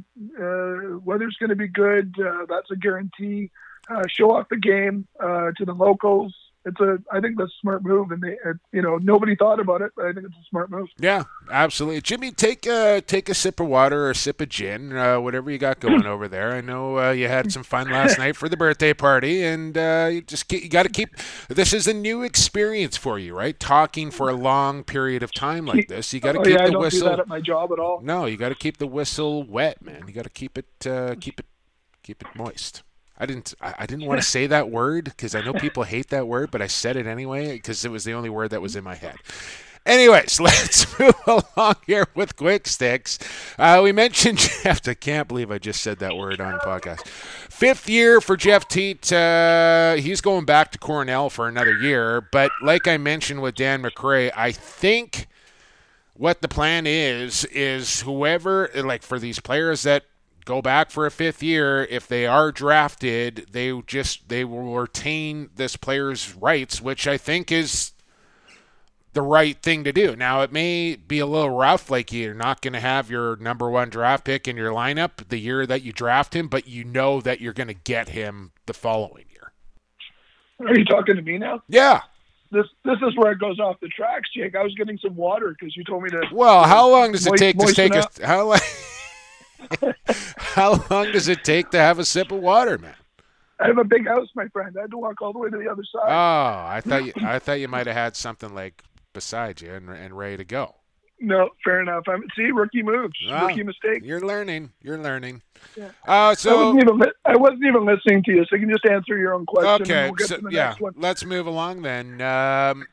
[0.42, 2.16] uh, weather's going to be good.
[2.18, 3.52] Uh, that's a guarantee.
[3.88, 6.34] Uh, show off the game uh, to the locals.
[6.68, 9.58] It's a I think that's a smart move, and they, it, you know nobody thought
[9.58, 10.88] about it, but I think it's a smart move.
[10.98, 12.00] Yeah, absolutely.
[12.02, 15.50] Jimmy, take a take a sip of water or a sip of gin, uh, whatever
[15.50, 16.52] you got going over there.
[16.52, 20.08] I know uh, you had some fun last night for the birthday party, and uh,
[20.12, 21.16] you just keep, you got to keep.
[21.48, 23.58] This is a new experience for you, right?
[23.58, 26.62] Talking for a long period of time like this, you got to oh, keep yeah,
[26.62, 27.08] I the don't whistle.
[27.08, 28.00] do that at my job at all.
[28.02, 30.04] No, you got to keep the whistle wet, man.
[30.06, 31.46] You got to keep it uh, keep it
[32.02, 32.82] keep it moist.
[33.18, 36.28] I didn't I, didn't want to say that word because I know people hate that
[36.28, 38.84] word, but I said it anyway because it was the only word that was in
[38.84, 39.16] my head.
[39.84, 43.18] Anyways, let's move along here with quick sticks.
[43.58, 44.86] Uh, we mentioned Jeff.
[44.86, 47.06] I can't believe I just said that word on podcast.
[47.06, 49.12] Fifth year for Jeff Teat.
[49.12, 52.20] Uh, he's going back to Cornell for another year.
[52.20, 55.26] But like I mentioned with Dan MacRae, I think
[56.14, 60.04] what the plan is is whoever like for these players that
[60.48, 65.50] go back for a fifth year if they are drafted they just they will retain
[65.56, 67.92] this player's rights which i think is
[69.12, 72.62] the right thing to do now it may be a little rough like you're not
[72.62, 75.92] going to have your number one draft pick in your lineup the year that you
[75.92, 79.52] draft him but you know that you're going to get him the following year
[80.66, 81.62] Are you talking to me now?
[81.68, 82.00] yeah
[82.50, 84.56] This this is where it goes off the tracks, Jake.
[84.56, 86.22] I was getting some water because you told me to.
[86.32, 88.58] well how long does it Moist- take to take a how long
[90.36, 92.94] how long does it take to have a sip of water man
[93.60, 94.72] I have a big house, my friend.
[94.78, 96.06] I had to walk all the way to the other side.
[96.06, 99.90] Oh, I thought you, I thought you might have had something like beside you and,
[99.90, 100.76] and ready to go.
[101.20, 102.04] no, fair enough.
[102.06, 103.48] I'm see rookie moves, Wow.
[103.48, 104.02] rookie mistake.
[104.04, 104.70] You're learning.
[104.80, 105.42] You're learning.
[105.76, 105.86] Yeah.
[106.06, 108.86] Uh, I so wasn't even I wasn't even listening to you, so you can just
[108.86, 109.82] answer your own question.
[109.82, 110.92] okay, and we'll get so, to the yeah, next one.
[110.96, 112.20] let's move along then.
[112.22, 112.86] Um,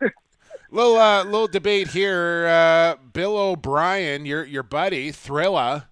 [0.71, 2.47] little uh, little debate here.
[2.47, 5.85] Uh, Bill O'Brien, your your buddy Thrilla,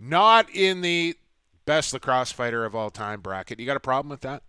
[0.00, 1.16] not in the
[1.64, 3.60] best lacrosse fighter of all time bracket.
[3.60, 4.42] You got a problem with that?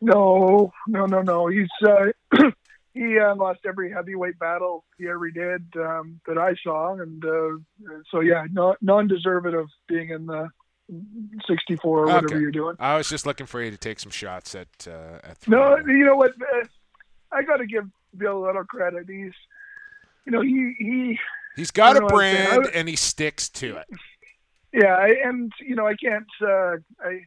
[0.00, 1.48] No, no, no, no.
[1.48, 2.06] He's uh,
[2.94, 7.92] he uh, lost every heavyweight battle he ever did um, that I saw, and uh,
[8.10, 10.48] so yeah, no, non-deserved of being in the
[11.48, 12.38] 64 or whatever Okay.
[12.38, 12.76] you're doing.
[12.78, 16.04] I was just looking for you to take some shots at uh, at No, you
[16.04, 16.30] know what?
[16.32, 16.64] uh,
[17.32, 17.84] I got to give
[18.16, 19.06] Bill a little credit.
[19.08, 19.32] He's,
[20.24, 21.18] you know, he he.
[21.56, 22.46] He's got a don't know what I'm saying.
[22.46, 23.86] I brand and he sticks to it.
[24.72, 26.26] Yeah, I, and you know, I can't.
[26.42, 27.20] Uh, I,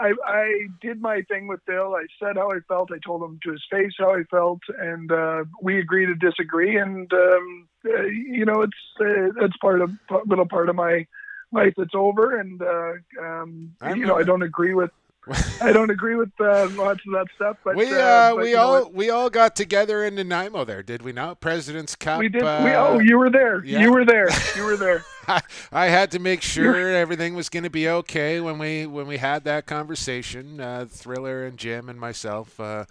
[0.00, 1.94] I, I did my thing with Bill.
[1.94, 2.90] I said how I felt.
[2.92, 6.76] I told him to his face how I felt, and uh, we agree to disagree.
[6.76, 9.90] And um, uh, you know, it's uh, that's part of
[10.26, 11.06] little part of my
[11.52, 12.38] life that's over.
[12.38, 14.90] And uh, um, you know, I don't agree with.
[15.60, 17.58] I don't agree with uh, lots of that stuff.
[17.64, 18.94] But we uh, uh, but we all what?
[18.94, 21.40] we all got together in Nanaimo there, did we not?
[21.40, 22.18] President's Cup.
[22.18, 22.42] we did.
[22.42, 23.64] uh, we oh, you were there.
[23.64, 23.80] yeah.
[23.80, 24.28] You were there.
[24.56, 25.04] You were there.
[25.28, 29.06] I, I had to make sure everything was going to be okay when we when
[29.06, 30.60] we had that conversation.
[30.60, 32.58] Uh, Thriller and Jim and myself.
[32.58, 32.84] Uh,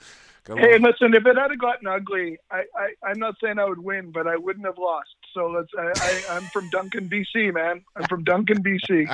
[0.55, 4.11] Hey, listen, if it had gotten ugly, I, I, I'm not saying I would win,
[4.11, 5.09] but I wouldn't have lost.
[5.37, 7.83] So let's, I, I, I'm from Duncan, BC, man.
[7.95, 9.07] I'm from Duncan, BC.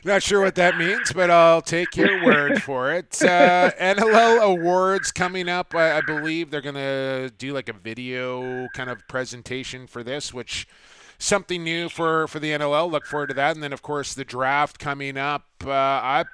[0.04, 3.22] Not sure what that means, but I'll take your word for it.
[3.22, 5.74] Uh, NLL awards coming up.
[5.74, 10.32] I, I believe they're going to do like a video kind of presentation for this,
[10.32, 10.66] which
[11.18, 12.90] something new for for the NLL.
[12.90, 13.54] Look forward to that.
[13.54, 15.44] And then of course the draft coming up.
[15.62, 16.24] Uh, I.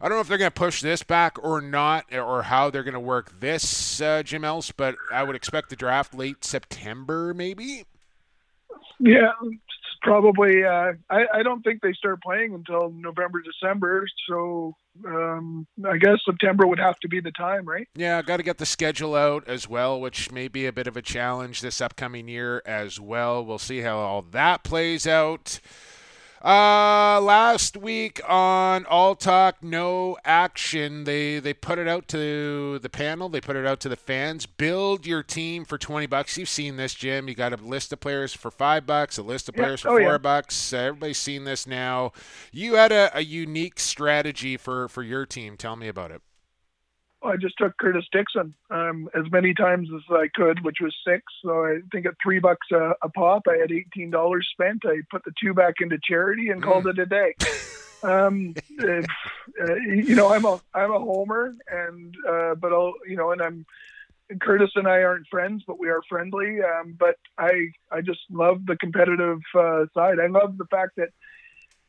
[0.00, 2.82] I don't know if they're going to push this back or not, or how they're
[2.82, 7.34] going to work this, uh, Jim Else, but I would expect the draft late September,
[7.34, 7.84] maybe.
[8.98, 9.32] Yeah,
[10.02, 10.64] probably.
[10.64, 14.06] Uh, I, I don't think they start playing until November, December.
[14.28, 14.74] So
[15.06, 17.88] um, I guess September would have to be the time, right?
[17.94, 20.96] Yeah, got to get the schedule out as well, which may be a bit of
[20.96, 23.44] a challenge this upcoming year as well.
[23.44, 25.60] We'll see how all that plays out.
[26.42, 32.88] Uh, last week on All Talk No Action, they they put it out to the
[32.88, 33.28] panel.
[33.28, 34.46] They put it out to the fans.
[34.46, 36.38] Build your team for twenty bucks.
[36.38, 37.28] You've seen this, Jim.
[37.28, 39.64] You got a list of players for five bucks, a list of Yeah.
[39.64, 40.18] players for Oh, four yeah.
[40.18, 40.72] bucks.
[40.72, 42.12] Everybody's seen this now.
[42.52, 45.58] You had a, a unique strategy for for your team.
[45.58, 46.22] Tell me about it.
[47.22, 51.24] I just took Curtis Dickson um, as many times as I could, which was six.
[51.44, 54.82] So I think at three bucks a, a pop, I had eighteen dollars spent.
[54.86, 57.34] I put the two back into charity and called it a day.
[58.02, 59.02] Um, uh,
[59.62, 63.42] uh, you know, I'm a I'm a homer, and uh, but I'll you know, and
[63.42, 63.66] I'm
[64.40, 66.58] Curtis and I aren't friends, but we are friendly.
[66.62, 70.18] Um, but I I just love the competitive uh, side.
[70.20, 71.10] I love the fact that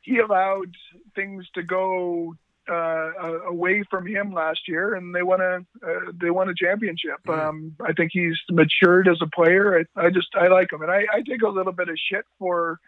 [0.02, 0.76] he allowed
[1.16, 2.36] things to go
[2.70, 3.12] uh,
[3.48, 7.28] away from him last year, and they won a uh, they won a championship.
[7.28, 9.80] Um, I think he's matured as a player.
[9.96, 12.26] I, I just I like him, and I, I take a little bit of shit
[12.38, 12.80] for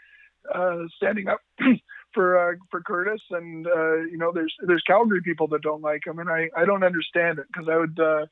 [0.54, 1.40] uh, standing up
[2.14, 3.22] for uh, for Curtis.
[3.32, 6.66] And uh, you know, there's there's Calgary people that don't like him, and I, I
[6.66, 8.00] don't understand it because I would.
[8.00, 8.26] Uh,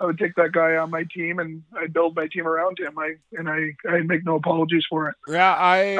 [0.00, 2.96] I would take that guy on my team and I'd build my team around him.
[2.96, 5.16] I and I I make no apologies for it.
[5.26, 5.96] Yeah, I.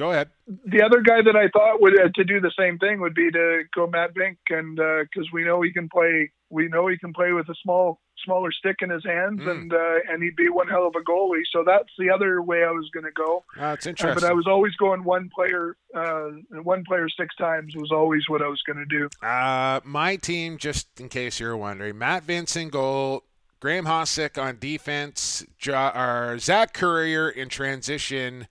[0.00, 0.30] Uh, Uh, go ahead.
[0.66, 3.30] the other guy that I thought would uh, to do the same thing would be
[3.30, 7.12] to go Matt Vinc, and because we know he can play, we know he can
[7.12, 9.50] play with a small smaller stick in his hands, Mm.
[9.50, 11.42] and uh, and he'd be one hell of a goalie.
[11.52, 13.44] So that's the other way I was going to go.
[13.56, 14.20] That's Uh, interesting.
[14.22, 16.30] but I was always going one player, uh,
[16.62, 19.08] one player six times was always what I was going to do.
[19.26, 23.24] Uh, my team, just in case you're wondering, Matt Vinc in goal,
[23.60, 28.46] Graeme Hossack on defense, or Zach Currier in transition,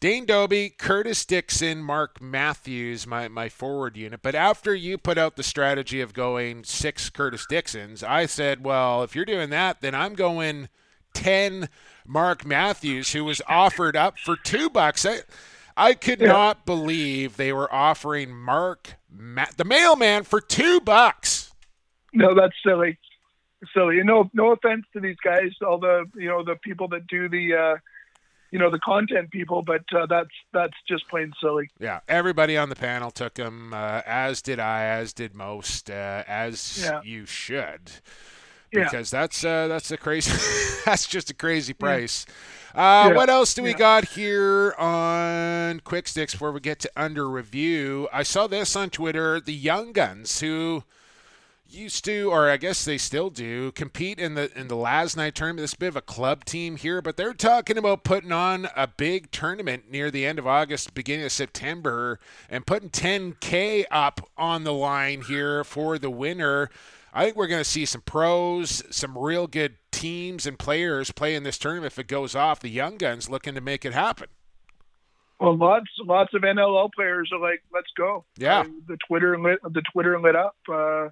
[0.00, 4.20] Dane Dobbie, Curtis Dickson, Mark Matthews, my, my forward unit.
[4.22, 9.02] But after you put out the strategy of going six Curtis Dicksons, I said, well,
[9.02, 10.68] if you're doing that, then I'm going
[11.14, 11.68] 10
[12.06, 15.06] Mark Matthews, who was offered up for two bucks.
[15.06, 15.20] I,
[15.76, 16.28] I could Yeah.
[16.28, 21.52] not believe they were offering Mark, Ma- the mailman, for two bucks.
[22.12, 22.98] No, that's silly,
[23.72, 23.98] silly.
[24.00, 27.28] And no, no offense to these guys, all the you know the people that do
[27.28, 27.76] the, uh,
[28.54, 31.68] you know, the content people, but uh, that's that's just plain silly.
[31.80, 36.22] Yeah, everybody on the panel took him, uh, as did I, as did most, uh,
[36.28, 37.00] as Yeah.
[37.02, 37.90] you should,
[38.72, 38.84] Yeah.
[38.84, 40.30] because that's uh, that's a crazy,
[40.84, 42.26] that's just a crazy price.
[42.76, 43.16] Uh, Yeah.
[43.16, 43.78] What else do we Yeah.
[43.78, 48.08] got here on Quick Sticks before we get to under review?
[48.12, 49.40] I saw this on Twitter.
[49.40, 50.84] The Young Guns who
[51.74, 55.34] used to, or I guess they still do, compete in the in the last night
[55.34, 55.62] tournament.
[55.62, 58.68] This is a bit of a club team here, but they're talking about putting on
[58.76, 62.18] a big tournament near the end of August, beginning of September,
[62.48, 66.70] and putting 10k up on the line here for the winner.
[67.12, 71.34] I think we're going to see some pros, some real good teams and players play
[71.34, 72.58] in this tournament if it goes off.
[72.58, 74.28] The young guns looking to make it happen.
[75.40, 78.24] Well, lots lots of NLL players are like, let's go.
[78.38, 78.64] Yeah.
[78.86, 80.56] The Twitter lit the Twitter lit up.
[80.68, 81.08] Uh,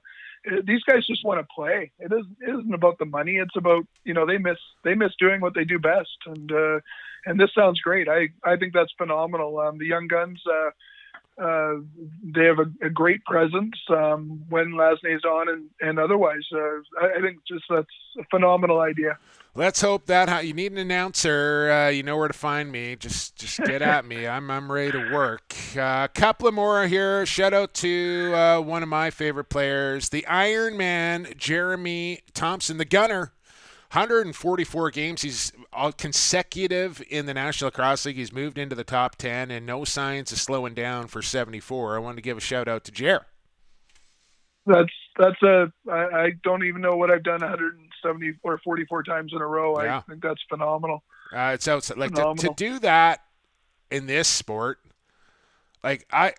[0.64, 1.90] these guys just want to play.
[1.99, 3.36] It isn't, it isn't about the money.
[3.36, 6.16] It's about you know they miss they miss doing what they do best.
[6.26, 6.80] And uh,
[7.26, 8.09] and this sounds great.
[8.09, 9.59] I I think that's phenomenal.
[9.59, 10.40] Um, the young guns.
[10.47, 10.70] Uh,
[11.43, 11.76] uh,
[12.22, 16.47] they have a, a great presence um, when Lasney's on and, and otherwise.
[16.53, 17.86] Uh, I, I think just that's
[18.18, 19.18] a phenomenal idea.
[19.55, 21.70] Let's hope that you need an announcer.
[21.70, 22.96] Uh, you know where to find me.
[22.96, 24.26] Just just get at me.
[24.26, 25.55] I'm I'm ready to work.
[25.76, 27.26] A uh, couple of more here.
[27.26, 32.86] Shout out to uh, one of my favorite players, the Iron Man, Jeremy Thompson, the
[32.86, 33.32] Gunner.
[33.92, 35.20] 144 games.
[35.20, 38.16] He's all consecutive in the National Lacrosse League.
[38.16, 41.96] He's moved into the top 10 and no signs of slowing down for 74.
[41.96, 43.26] I wanted to give a shout out to Jer.
[44.64, 44.88] That's
[45.18, 47.42] that's a I, I don't even know what I've done
[48.03, 49.82] 170 or 44 times in a row.
[49.82, 49.98] Yeah.
[49.98, 51.03] I think that's phenomenal.
[51.34, 51.98] Uh, it's outside.
[51.98, 53.22] Like to, to do that
[53.90, 54.78] in this sport,
[55.82, 56.34] like I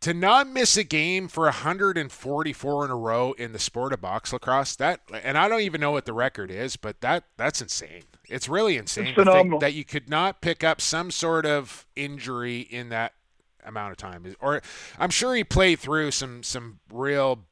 [0.00, 4.32] to not miss a game for 144 in a row in the sport of box
[4.32, 4.76] lacrosse.
[4.76, 8.04] That and I don't even know what the record is, but that that's insane.
[8.28, 9.58] It's really insane It's phenomenal.
[9.60, 13.14] that you could not pick up some sort of injury in that
[13.64, 14.24] amount of time.
[14.40, 14.62] Or
[14.98, 17.44] I'm sure he played through some some real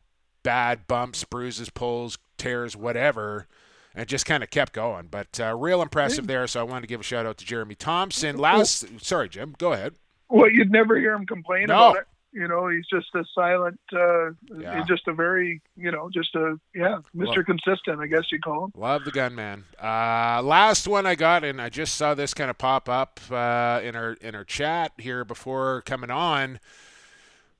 [0.42, 3.46] bad bumps, bruises, pulls, tears, whatever,
[3.94, 5.08] and just kind of kept going.
[5.10, 6.46] But uh, real impressive there.
[6.46, 8.36] So I wanted to give a shout out to Jeremy Thompson.
[8.36, 9.94] Last, sorry, Jim, go ahead.
[10.28, 11.90] Well, you'd never hear him complain No.
[11.90, 12.06] about it.
[12.32, 14.76] You know, he's just a silent, uh, Yeah.
[14.76, 17.42] he's just a very, you know, just a yeah, Mr.
[17.46, 18.72] Consistent, I guess you call him.
[18.76, 19.64] Love the gunman.
[19.82, 23.80] Uh, last one I got, and I just saw this kind of pop up uh,
[23.82, 26.58] in our in our chat here before coming on.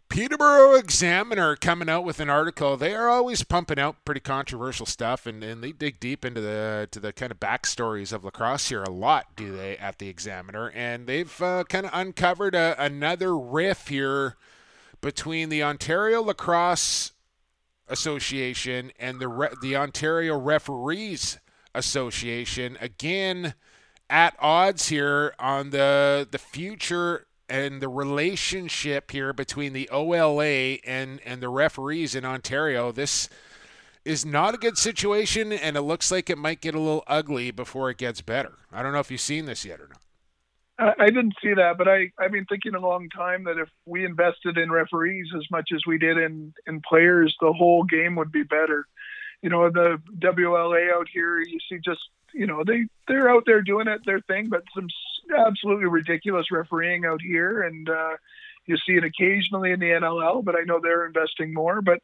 [0.09, 2.77] Peterborough Examiner coming out with an article.
[2.77, 6.89] They are always pumping out pretty controversial stuff, and, and they dig deep into the
[6.93, 9.35] to the kind of backstories of lacrosse here a lot.
[9.37, 10.71] Do they at the Examiner?
[10.71, 14.37] And they've uh, kind of uncovered a, another riff here
[15.01, 17.13] between the Ontario Lacrosse
[17.89, 21.39] Association and the re- the Ontario Referees
[21.75, 23.55] Association again
[24.09, 31.21] at odds here on the the future and the relationship here between the OLA and
[31.25, 32.93] and the referees in Ontario.
[32.93, 33.29] This
[34.05, 37.51] is not a good situation, and it looks like it might get a little ugly
[37.51, 38.53] before it gets better.
[38.73, 40.01] I don't know if you've seen this yet or not.
[40.79, 44.05] I, didn't see that, but I, I've been thinking a long time that if we
[44.05, 48.31] invested in referees as much as we did in, in players, the whole game would
[48.31, 48.87] be better.
[49.41, 52.01] You know, the WLA out here, you see just,
[52.35, 54.89] you know, they, they're out there doing it, their thing, but some
[55.35, 57.63] absolutely ridiculous refereeing out here.
[57.63, 58.17] And, uh,
[58.67, 61.81] you see it occasionally in the NLL, but I know they're investing more.
[61.81, 62.01] But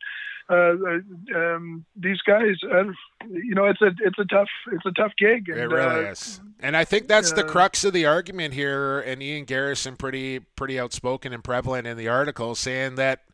[0.49, 0.75] uh,
[1.35, 2.85] um, these guys, uh,
[3.29, 5.49] you know, it's a it's a tough it's a tough gig.
[5.49, 6.41] And, It really uh, is.
[6.61, 9.01] And I think that's the uh, crux of the argument here.
[9.01, 13.25] And Ian Garrison, pretty pretty outspoken and prevalent in the article, saying that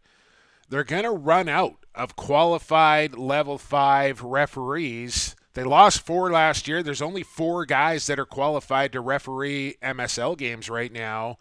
[0.68, 5.34] they're going to run out of qualified level five referees.
[5.55, 6.82] They lost four last year.
[6.82, 11.38] There's only four guys that are qualified to referee MSL games right now.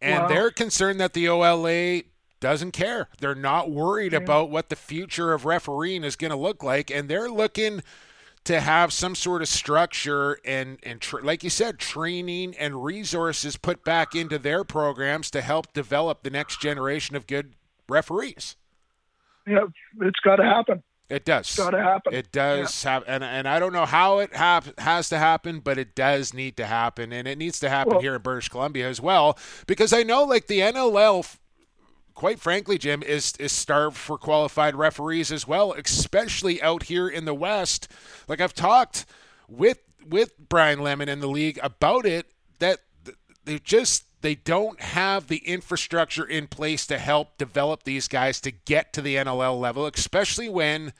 [0.00, 0.28] And Wow.
[0.28, 2.02] they're concerned that the OLA
[2.40, 3.08] doesn't care.
[3.20, 6.90] They're not worried about what the future of refereeing is going to look like.
[6.90, 7.82] And they're looking
[8.44, 13.58] to have some sort of structure and and tr- like you said training and resources
[13.58, 17.54] put back into their programs to help develop the next generation of good
[17.86, 18.56] referees
[19.46, 19.66] Yeah,
[20.00, 20.82] it's got to happen.
[21.10, 21.46] It does.
[21.48, 22.14] It's got to happen.
[22.14, 25.76] it does have and, and i don't know how it hap- has to happen but
[25.76, 28.88] it does need to happen and it needs to happen Well- here in british columbia
[28.88, 29.36] as well
[29.66, 31.36] because i know like the nll
[32.14, 37.24] quite frankly jim is is starved for qualified referees as well especially out here in
[37.24, 37.88] the west.
[38.28, 39.04] Like i've talked
[39.48, 42.26] with with brian lemon in the league about it
[42.58, 42.78] that
[43.44, 48.50] they just they don't have the infrastructure in place to help develop these guys to
[48.50, 50.92] get to the NLL level, especially when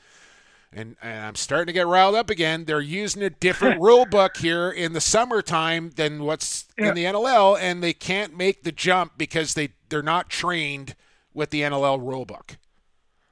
[0.73, 2.63] and, and I'm starting to get riled up again.
[2.63, 6.89] They're using a different rule book here in the summertime than what's Yeah.
[6.89, 10.95] in the NLL, and they can't make the jump because they they're not trained
[11.33, 12.57] with the NLL rule book.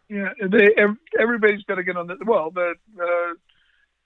[0.09, 0.75] Yeah, they
[1.19, 3.33] everybody's got to get on the well the uh,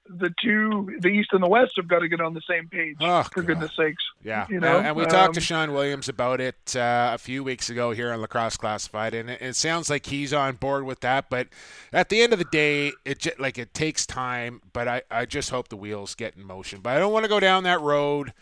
[0.09, 2.97] the two the east and the west have got to get on the same page
[2.99, 3.47] Oh, for God.
[3.47, 4.03] goodness sakes.
[4.21, 7.43] Yeah, You know, and, we talked to um, Sean Williams about it uh, a few
[7.43, 10.99] weeks ago here on Lacrosse Classified, and it, it sounds like he's on board with
[11.01, 11.29] that.
[11.29, 11.47] But
[11.91, 14.61] at the end of the day, it j- like it takes time.
[14.73, 16.79] But I, I just hope the wheels get in motion.
[16.81, 18.33] But I don't want to go down that road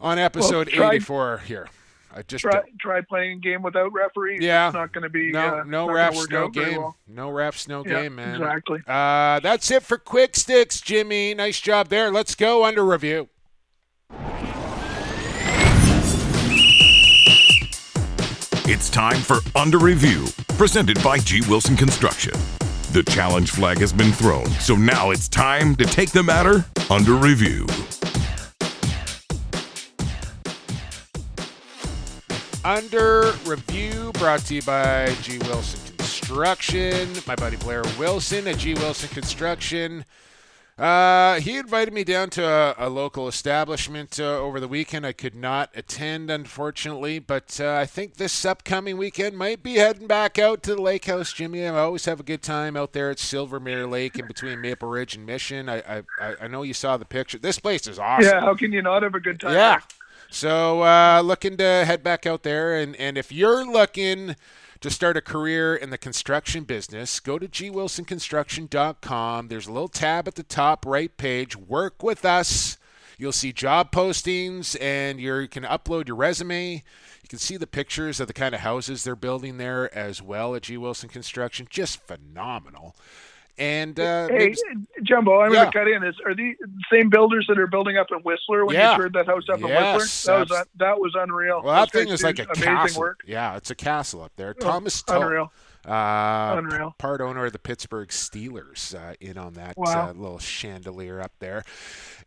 [0.00, 1.68] on episode try- 84 here.
[2.14, 4.42] I just Try try playing a game without referees.
[4.42, 4.66] Yeah.
[4.68, 6.76] it's not going to be no uh, no refs, no game.
[6.78, 6.96] well.
[7.08, 8.34] No refs, no Yeah, game, man.
[8.34, 8.80] exactly.
[8.86, 11.32] Uh, that's it for quick sticks, Jimmy.
[11.34, 12.10] Nice job there.
[12.12, 13.28] Let's go under review.
[18.64, 21.40] It's time for Under Review, presented by G.
[21.48, 22.32] Wilson Construction.
[22.92, 27.14] The challenge flag has been thrown, so now it's time to take the matter under
[27.14, 27.66] review.
[32.64, 35.38] Under review, brought to you by G.
[35.38, 37.08] Wilson Construction.
[37.26, 38.74] My buddy Blair Wilson at G.
[38.74, 40.04] Wilson Construction.
[40.78, 45.04] Uh, he invited me down to a, a local establishment uh, over the weekend.
[45.04, 50.06] I could not attend, unfortunately, but uh, I think this upcoming weekend might be heading
[50.06, 51.66] back out to the lake house, Jimmy.
[51.66, 55.14] I always have a good time out there at Silvermere Lake in between Maple Ridge
[55.16, 55.68] and Mission.
[55.68, 57.38] I I, I- I know you saw the picture.
[57.38, 58.24] This place is awesome.
[58.32, 59.52] Yeah, how can you not have a good time?
[59.52, 59.80] Yeah.
[60.32, 64.34] So uh, looking to head back out there, and and if you're looking
[64.80, 69.48] to start a career in the construction business, go to gwilsonconstruction.com.
[69.48, 71.54] There's a little tab at the top right page.
[71.54, 72.78] Work with us.
[73.18, 76.82] You'll see job postings, and you can upload your resume.
[77.22, 80.54] You can see the pictures of the kind of houses they're building there as well
[80.54, 80.78] at G.
[80.78, 81.66] Wilson Construction.
[81.68, 82.96] Just phenomenal.
[83.58, 84.54] And uh, Hey,
[85.02, 85.60] Jumbo, I'm Yeah.
[85.70, 86.02] going to cut in.
[86.04, 86.54] Is are the
[86.90, 88.92] same builders that are building up in Whistler when Yeah.
[88.92, 90.38] you toured that house up in Whistler?
[90.38, 91.60] That was that was unreal.
[91.62, 93.00] Well, that Those thing is like a amazing castle.
[93.00, 93.20] work.
[93.26, 94.54] Yeah, it's a castle up there.
[94.58, 95.52] Oh, Thomas Tull, unreal.
[95.86, 96.94] Uh, Unreal.
[96.98, 100.10] Part owner of the Pittsburgh Steelers, uh, in on that Wow.
[100.10, 101.64] uh, little chandelier up there.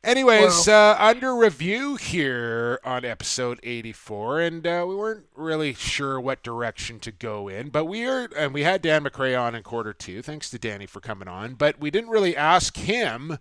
[0.03, 6.43] Anyways, uh, under review here on episode 84, and uh, we weren't really sure what
[6.43, 9.93] direction to go in, but we are, and we had Dan MacRae on in quarter
[9.93, 10.21] two.
[10.21, 13.37] Thanks to Danny for coming on, but we didn't really ask him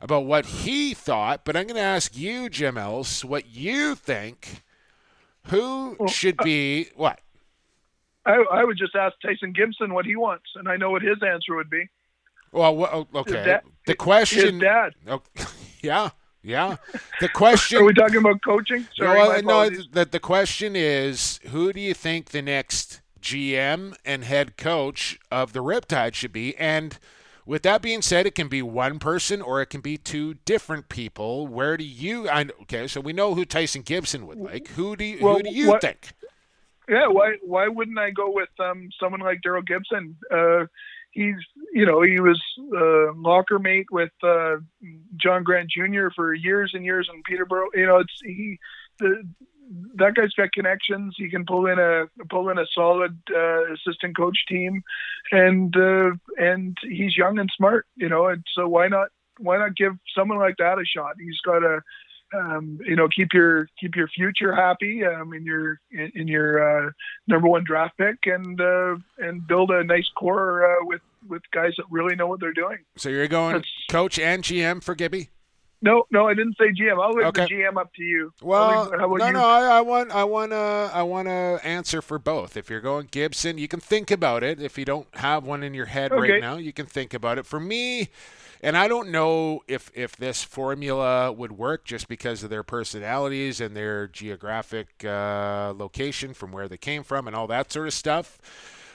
[0.00, 1.44] about what he thought.
[1.44, 4.62] But I'm going to ask you, Jim Else, what you think.
[5.48, 7.20] Who should be what?
[8.26, 11.18] I, I would just ask Tyson Gibson what he wants, and I know what his
[11.22, 11.88] answer would be.
[12.52, 13.32] Well, okay.
[13.32, 14.54] dad- the question.
[14.54, 14.94] His dad.
[15.08, 15.22] Oh,
[15.82, 16.10] yeah,
[16.42, 16.76] yeah.
[17.20, 17.78] The question.
[17.78, 18.86] Are we talking about coaching?
[18.96, 19.70] Sorry, no, uh, no.
[19.70, 25.52] The, the question is, who do you think the next GM and head coach of
[25.52, 26.56] the Riptide should be?
[26.56, 26.98] And
[27.44, 30.88] with that being said, it can be one person or it can be two different
[30.88, 31.46] people.
[31.46, 32.28] Where do you?
[32.28, 34.68] I, okay, so we know who Tyson Gibson would like.
[34.68, 35.18] Who do you?
[35.20, 36.12] Well, who do you what- think?
[36.88, 40.16] Yeah, why why wouldn't I go with um, someone like Daryl Gibson?
[40.30, 40.66] Uh,
[41.12, 41.36] he's
[41.72, 42.40] you know he was
[42.76, 44.56] uh, locker mate with uh,
[45.16, 46.08] John Grant Jr.
[46.14, 47.70] for years and years in Peterborough.
[47.74, 48.58] You know, it's he
[48.98, 49.22] the,
[49.94, 51.14] that guy's got connections.
[51.16, 54.82] He can pull in a pull in a solid uh, assistant coach team,
[55.32, 57.86] and uh, and he's young and smart.
[57.96, 59.08] You know, and so why not
[59.38, 61.14] why not give someone like that a shot?
[61.18, 61.80] He's got a
[62.34, 66.88] um, you know, keep your keep your future happy um, in your in, in your
[66.88, 66.90] uh,
[67.26, 71.72] number one draft pick, and uh, and build a nice core uh, with with guys
[71.76, 72.78] that really know what they're doing.
[72.96, 75.30] So you're going That's- coach and GM for Gibby?
[75.84, 76.98] No, no, I didn't say GM.
[77.00, 77.42] I'll leave Okay.
[77.46, 78.32] the GM up to you.
[78.42, 79.32] Well, leave- no, you?
[79.34, 79.44] no.
[79.46, 82.56] I, I want, I want to, I want to answer for both.
[82.56, 84.62] If you're going Gibson, you can think about it.
[84.62, 86.32] If you don't have one in your head Okay.
[86.32, 87.44] right now, you can think about it.
[87.44, 88.08] For me,
[88.62, 93.60] and I don't know if if this formula would work just because of their personalities
[93.60, 97.92] and their geographic uh, location from where they came from and all that sort of
[97.92, 98.38] stuff.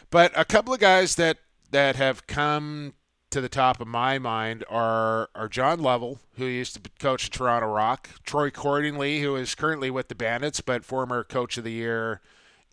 [0.09, 1.37] But a couple of guys that
[1.69, 2.95] that have come
[3.29, 7.67] to the top of my mind are are John Lovell, who used to coach Toronto
[7.67, 12.21] Rock, Troy Cordingley, who is currently with the Bandits, but former coach of the year,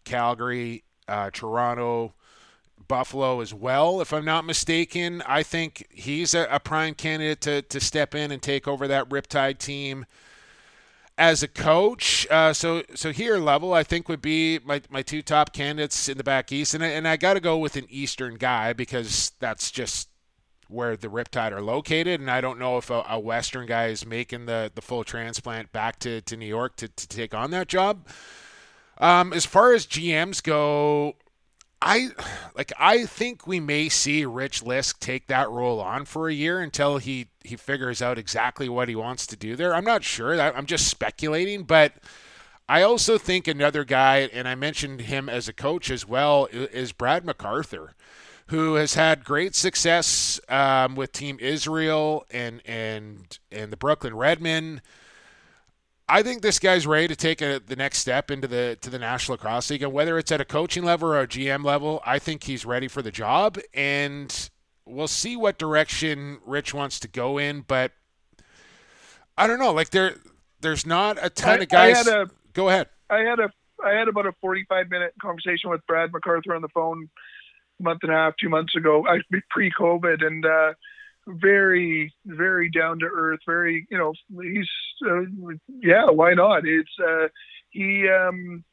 [0.04, 2.14] Calgary, uh, Toronto,
[2.88, 5.22] Buffalo as well, if I'm not mistaken.
[5.26, 9.08] I think he's a, a prime candidate to, to step in and take over that
[9.08, 10.06] Riptide team
[11.18, 12.26] as a coach.
[12.30, 16.18] Uh, so so here level I think would be my, my two top candidates in
[16.18, 19.32] the back east, and I, and I got to go with an Eastern guy because
[19.40, 20.08] that's just
[20.68, 24.04] where the Riptide are located, and I don't know if a, a Western guy is
[24.04, 27.68] making the, the full transplant back to, to New York to, to take on that
[27.68, 28.06] job.
[28.98, 31.16] Um, as far as GMs go,
[31.82, 32.08] I
[32.54, 36.60] like I think we may see Rich Lisk take that role on for a year
[36.60, 39.74] until he he figures out exactly what he wants to do there.
[39.74, 40.40] I'm not sure.
[40.40, 41.92] I'm just speculating, but
[42.68, 46.92] I also think another guy, and I mentioned him as a coach as well, is
[46.92, 47.94] Brad MacArthur,
[48.48, 54.80] who has had great success um, with Team Israel and and and the Brooklin Redmen.
[56.08, 58.98] I think this guy's ready to take a, the next step into the to the
[58.98, 62.18] National Lacrosse League, and whether it's at a coaching level or a GM level, I
[62.20, 63.58] think he's ready for the job.
[63.74, 64.50] And
[64.84, 67.62] we'll see what direction Rich wants to go in.
[67.62, 67.90] But
[69.36, 69.72] I don't know.
[69.72, 70.14] Like there,
[70.60, 72.06] there's not a ton I- of guys.
[72.06, 72.88] A, go ahead.
[73.10, 73.50] I had a
[73.84, 77.08] I had about a 45 minute conversation with Brad MacArthur on the phone
[77.80, 79.04] month and a half, two months ago,
[79.50, 80.72] pre-COVID, and uh,
[81.26, 83.40] very, very down to earth.
[83.46, 84.12] Very, you know,
[84.42, 84.68] he's
[85.06, 85.22] uh,
[85.68, 86.66] yeah, why not?
[86.66, 87.28] It's uh,
[87.70, 88.64] he um,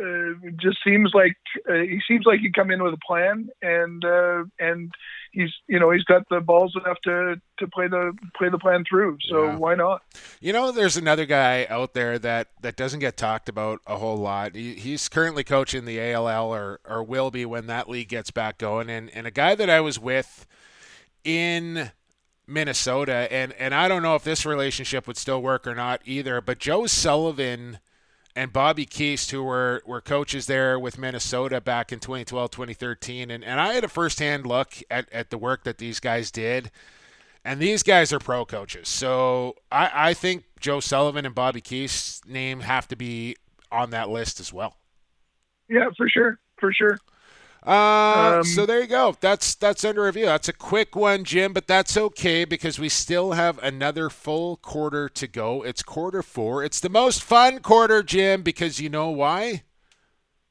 [0.00, 1.36] uh, just seems like
[1.68, 4.92] uh, he seems like he come in with a plan, and uh, and
[5.32, 8.84] he's you know he's got the balls enough to to play the play the plan
[8.88, 9.18] through.
[9.28, 9.56] So Yeah.
[9.56, 10.02] why not?
[10.40, 14.16] You know, there's another guy out there that, that doesn't get talked about a whole
[14.16, 14.54] lot.
[14.56, 18.58] He, he's currently coaching the ALL or, or will be when that league gets back
[18.58, 18.90] going.
[18.90, 20.46] And, and a guy that I was with
[21.22, 21.92] in
[22.48, 26.40] Minnesota, and, and I don't know if this relationship would still work or not either,
[26.40, 27.78] but Joe Sullivan
[28.34, 33.30] and Bobby Keast, who were, were coaches there with Minnesota back in 2012, 2013.
[33.30, 36.70] And, and I had a firsthand look at, at the work that these guys did.
[37.44, 38.88] And these guys are pro coaches.
[38.88, 43.36] So I, I think Joe Sullivan and Bobby Keith's name have to be
[43.70, 44.76] on that list as well.
[45.68, 46.98] Yeah, for sure, for sure.
[47.64, 49.16] Uh, Um, so there you go.
[49.20, 50.26] That's that's under review.
[50.26, 55.08] That's a quick one, Jim, but that's okay because we still have another full quarter
[55.10, 55.62] to go.
[55.62, 56.64] It's quarter four.
[56.64, 59.62] It's the most fun quarter, Jim, because you know why?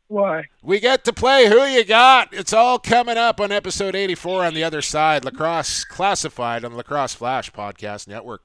[0.07, 0.45] Why?
[0.61, 2.33] We get to play Who You Got.
[2.33, 5.23] It's all coming up on episode 84 on the other side.
[5.23, 8.41] Lacrosse Classified on the Lacrosse Flash Podcast Network.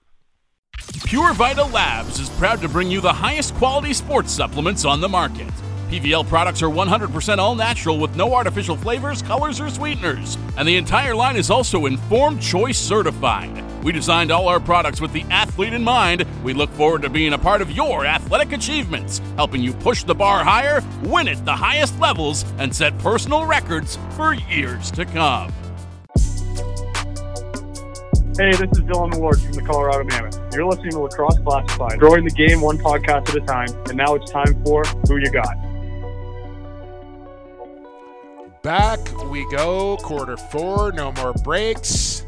[1.07, 5.09] Pure Vital Labs is proud to bring you the highest quality sports supplements on the
[5.09, 5.51] market.
[5.87, 10.37] PVL products are 100% all natural with no artificial flavors, colors, or sweeteners.
[10.57, 13.65] And the entire line is also Informed Choice certified.
[13.85, 16.27] We designed all our products with the athlete in mind.
[16.43, 20.15] We look forward to being a part of your athletic achievements, helping you push the
[20.15, 25.53] bar higher, win at the highest levels, and set personal records for years to come.
[28.37, 30.53] Hey, this is Dillon Ward from the Colorado Mammoth.
[30.53, 33.69] You're listening to Lacrosse Classified, growing the game one podcast at a time.
[33.89, 35.57] And now it's time for Who You Got.
[38.63, 38.99] Back
[39.31, 42.25] we go, quarter four, no more breaks.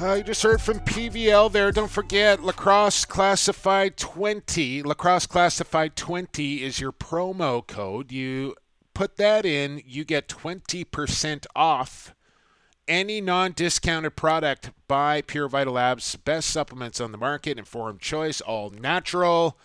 [0.00, 1.72] Uh, you just heard from PVL there.
[1.72, 4.82] Don't forget, Lacrosse Classified 20.
[4.82, 8.12] Lacrosse Classified 20 is your promo code.
[8.12, 8.54] You
[8.92, 12.14] put that in, you get 20% off
[12.88, 16.16] any non discounted product by Pure Vital Labs.
[16.16, 19.58] Best supplements on the market, informed choice, all natural.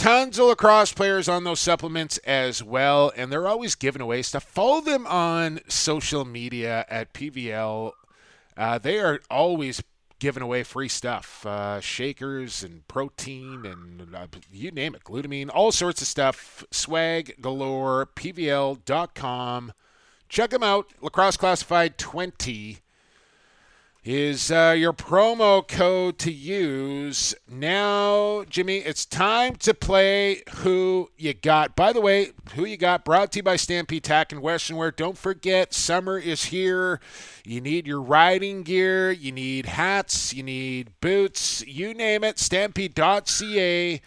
[0.00, 4.44] Tons of lacrosse players on those supplements as well, and they're always giving away stuff.
[4.44, 7.92] Follow them on social media at PVL.
[8.56, 9.82] Uh, they are always
[10.18, 15.70] giving away free stuff uh, shakers and protein and uh, you name it, glutamine, all
[15.70, 16.64] sorts of stuff.
[16.70, 19.74] Swag galore, PVL.com.
[20.30, 20.94] Check them out.
[21.02, 22.78] Lacrosse Classified 20.
[24.12, 27.32] Is uh, your promo code to use.
[27.48, 31.76] Now, Jimmy, it's time to play Who You Got.
[31.76, 34.90] By the way, Who You Got brought to you by Stampede Tack and Western Wear.
[34.90, 36.98] Don't forget, summer is here.
[37.44, 42.40] You need your riding gear, you need hats, you need boots, you name it.
[42.40, 44.00] Stampede.ca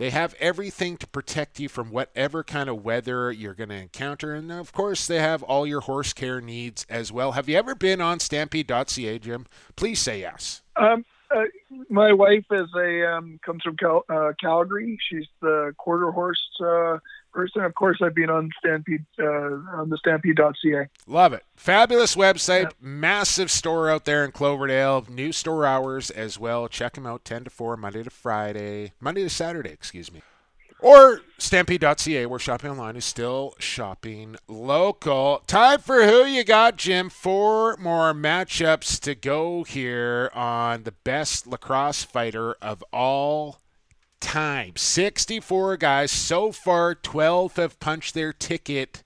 [0.00, 4.32] they have everything to protect you from whatever kind of weather you're going to encounter.
[4.34, 7.32] And of course, they have all your horse care needs as well.
[7.32, 9.46] Have you ever been on stampede.ca, Jim?
[9.76, 10.62] Please say yes.
[10.76, 11.42] Um, uh,
[11.90, 14.98] my wife is a um, comes from Cal- uh, Calgary.
[15.06, 16.96] She's the quarter horse uh,
[17.32, 17.62] person.
[17.62, 20.88] Of course, I've been on Stampede uh, on the Stampede.ca.
[21.06, 21.44] Love it.
[21.56, 22.64] Fabulous website.
[22.64, 22.70] Yeah.
[22.80, 25.06] Massive store out there in Cloverdale.
[25.08, 26.68] New store hours as well.
[26.68, 30.22] Check them out 10 to 4, Monday to Friday, Monday to Saturday, excuse me.
[30.82, 35.42] Or stampede.ca, where shopping online is still shopping local.
[35.46, 37.10] Time for who you got, Jim.
[37.10, 43.58] Four more matchups to go here on the best lacrosse fighter of all
[44.20, 44.72] time.
[44.76, 46.10] 64 guys.
[46.10, 49.02] So far, 12 have punched their ticket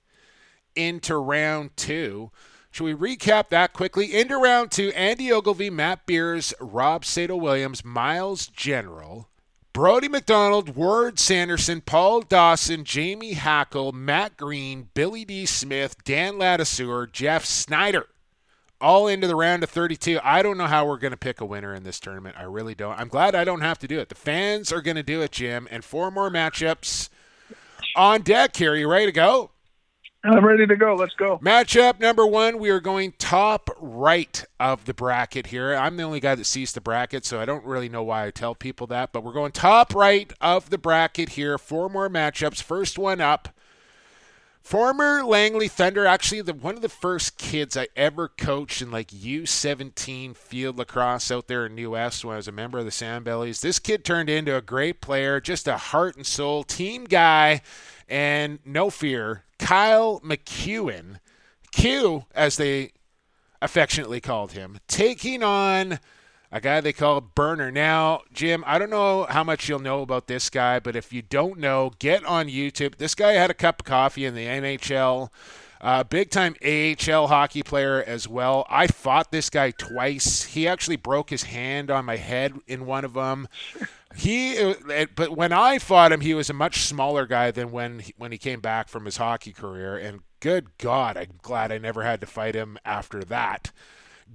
[0.75, 2.31] into round two.
[2.71, 4.13] Should we recap that quickly?
[4.13, 9.29] Into round two, Andy Ogilvy, Matt Beers, Rob Sato Williams, Miles General.
[9.71, 17.11] Brody McDonald, Ward Sanderson, Paul Dawson, Jamie Hackle, Matt Green, Billy Dee Smith, Dan Ladouceur,
[17.11, 18.07] Jeff Snyder.
[18.85, 20.19] All into the round of 32.
[20.23, 22.35] I don't know how we're going to pick a winner in this tournament.
[22.37, 22.99] I really don't.
[22.99, 24.09] I'm glad I don't have to do it.
[24.09, 25.67] The fans are going to do it, Jim.
[25.71, 27.09] And four more matchups
[27.95, 28.75] on deck here.
[28.75, 29.49] You ready to go?
[30.23, 30.93] I'm ready to go.
[30.93, 31.39] Let's go.
[31.39, 32.59] Matchup number one.
[32.59, 35.73] We are going top right of the bracket here.
[35.73, 38.29] I'm the only guy that sees the bracket, so I don't really know why I
[38.29, 41.57] tell people that, but we're going top right of the bracket here.
[41.57, 42.61] Four more matchups.
[42.61, 43.49] First one up.
[44.65, 49.09] Former Langley Thunder, actually the one of the first kids I ever coached in like
[49.09, 52.89] U17 field lacrosse out there in New West when I was a member of the
[52.89, 53.61] Salmonbellies.
[53.61, 57.61] This kid turned into a great player, just a heart and soul team guy,
[58.09, 61.19] and no fear, Kyle McEwen,
[61.71, 62.93] Q, as they
[63.61, 65.99] affectionately called him, taking on
[66.55, 67.69] a guy they call Burner.
[67.69, 71.21] Now, Jim, I don't know how much you'll know about this guy, but if you
[71.21, 72.95] don't know, get on YouTube.
[72.95, 75.31] This guy had a cup of coffee in the NHL.
[75.81, 78.65] Uh, big time AHL hockey player as well.
[78.69, 80.43] I fought this guy twice.
[80.43, 83.49] He actually broke his hand on my head in one of them.
[84.15, 87.99] He, uh, but when I fought him, he was a much smaller guy than when
[87.99, 89.97] he, when he came back from his hockey career.
[89.97, 93.73] And good God, I'm glad I never had to fight him after that.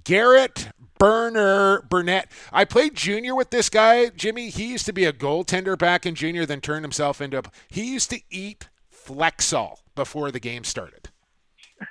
[0.04, 2.30] Garrett Burner Burnett.
[2.52, 4.50] I played junior with this guy, Jimmy.
[4.50, 7.42] He used to be a goaltender back in junior, then turned himself into a.
[7.68, 11.08] He used to eat Flexall before the game started.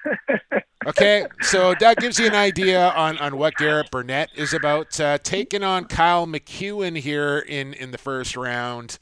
[0.88, 4.99] okay, so that gives you an idea on, on what Garrett Burnett is about.
[4.99, 8.99] Uh, taking on Kyle McEwen here in, in the first round.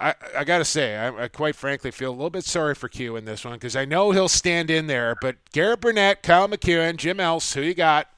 [0.00, 2.88] I, I got to say, I, I, quite frankly feel a little bit sorry for
[2.88, 5.14] Q in this one because I know he'll stand in there.
[5.20, 8.08] But Garrett Burnett, Kyle McEwen, Jim Else, who you got?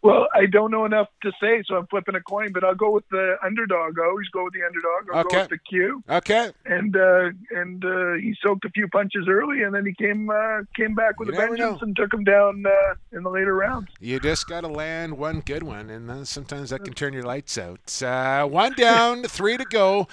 [0.00, 2.92] Well, I don't know enough to say, so I'm flipping a coin, but I'll go
[2.92, 3.98] with the underdog.
[3.98, 5.12] I always go with the underdog.
[5.12, 5.34] I'll okay.
[5.34, 6.04] go with the Q.
[6.08, 6.52] Okay.
[6.66, 10.62] And uh, and uh, he soaked a few punches early, and then he came uh,
[10.76, 13.88] came back with you a vengeance and took him down uh, in the later rounds.
[13.98, 17.58] You just got to land one good one, and sometimes that can turn your lights
[17.58, 18.00] out.
[18.00, 20.06] Uh, one down, three to go.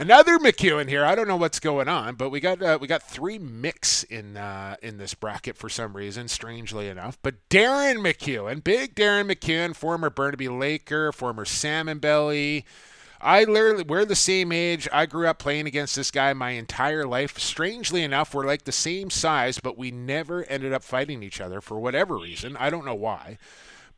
[0.00, 1.04] Another McEwen here.
[1.04, 4.36] I don't know what's going on, but we got uh, we got three mix in
[4.36, 7.18] uh, in this bracket for some reason, strangely enough.
[7.20, 12.62] But Darren McEwen, big Darren McEwen, former Burnaby Laker, former Salmonbelly.
[13.20, 14.88] I literally we're the same age.
[14.92, 17.36] I grew up playing against this guy my entire life.
[17.36, 21.60] Strangely enough, we're like the same size, but we never ended up fighting each other
[21.60, 22.56] for whatever reason.
[22.56, 23.36] I don't know why.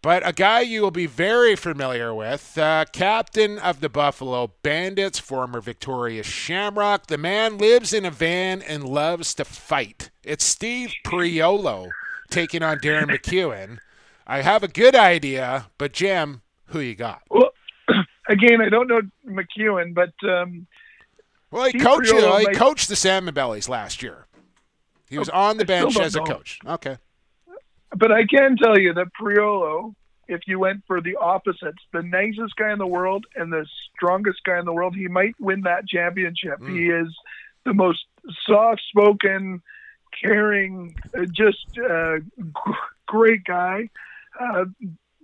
[0.02, 5.18] But a guy you will be very familiar with, uh, captain of the Buffalo Bandits,
[5.18, 7.08] former Victoria Shamrock.
[7.08, 10.10] The man lives in a van and loves to fight.
[10.24, 11.90] It's Steve Priolo
[12.30, 13.78] taking on Darren McEwen.
[14.26, 17.20] I have a good idea, but Jim, who you got?
[17.28, 17.50] Well,
[18.28, 20.66] again, I don't know McEwen, but um,
[21.50, 22.10] well, he Steve coached.
[22.10, 22.56] Priolo he might...
[22.56, 24.26] coached the Salmonbellies last year.
[25.10, 26.58] He was on the bench as a coach.
[26.64, 26.96] Okay.
[27.96, 29.94] But I can tell you that Priolo,
[30.28, 34.44] if you went for the opposites, the nicest guy in the world and the strongest
[34.44, 36.60] guy in the world, he might win that championship.
[36.60, 36.76] Mm.
[36.76, 37.08] He is
[37.64, 38.04] the most
[38.46, 39.62] soft-spoken,
[40.22, 42.18] caring, uh, just uh,
[43.06, 43.90] great guy.
[44.38, 44.64] Uh,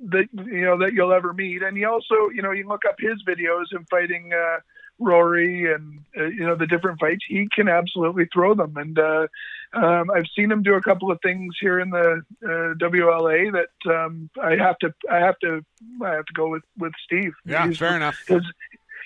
[0.09, 2.97] that you know that you'll ever meet, and he also, you know, you look up
[2.99, 4.59] his videos and fighting uh,
[4.99, 8.77] Rory and uh, you know the different fights, he can absolutely throw them.
[8.77, 9.27] And uh,
[9.73, 13.93] um, I've seen him do a couple of things here in the uh, WLA that
[13.95, 15.65] um, I have to I have to
[16.03, 17.35] I have to go with with Steve.
[17.45, 18.19] Yeah, He's- fair enough.
[18.27, 18.43] His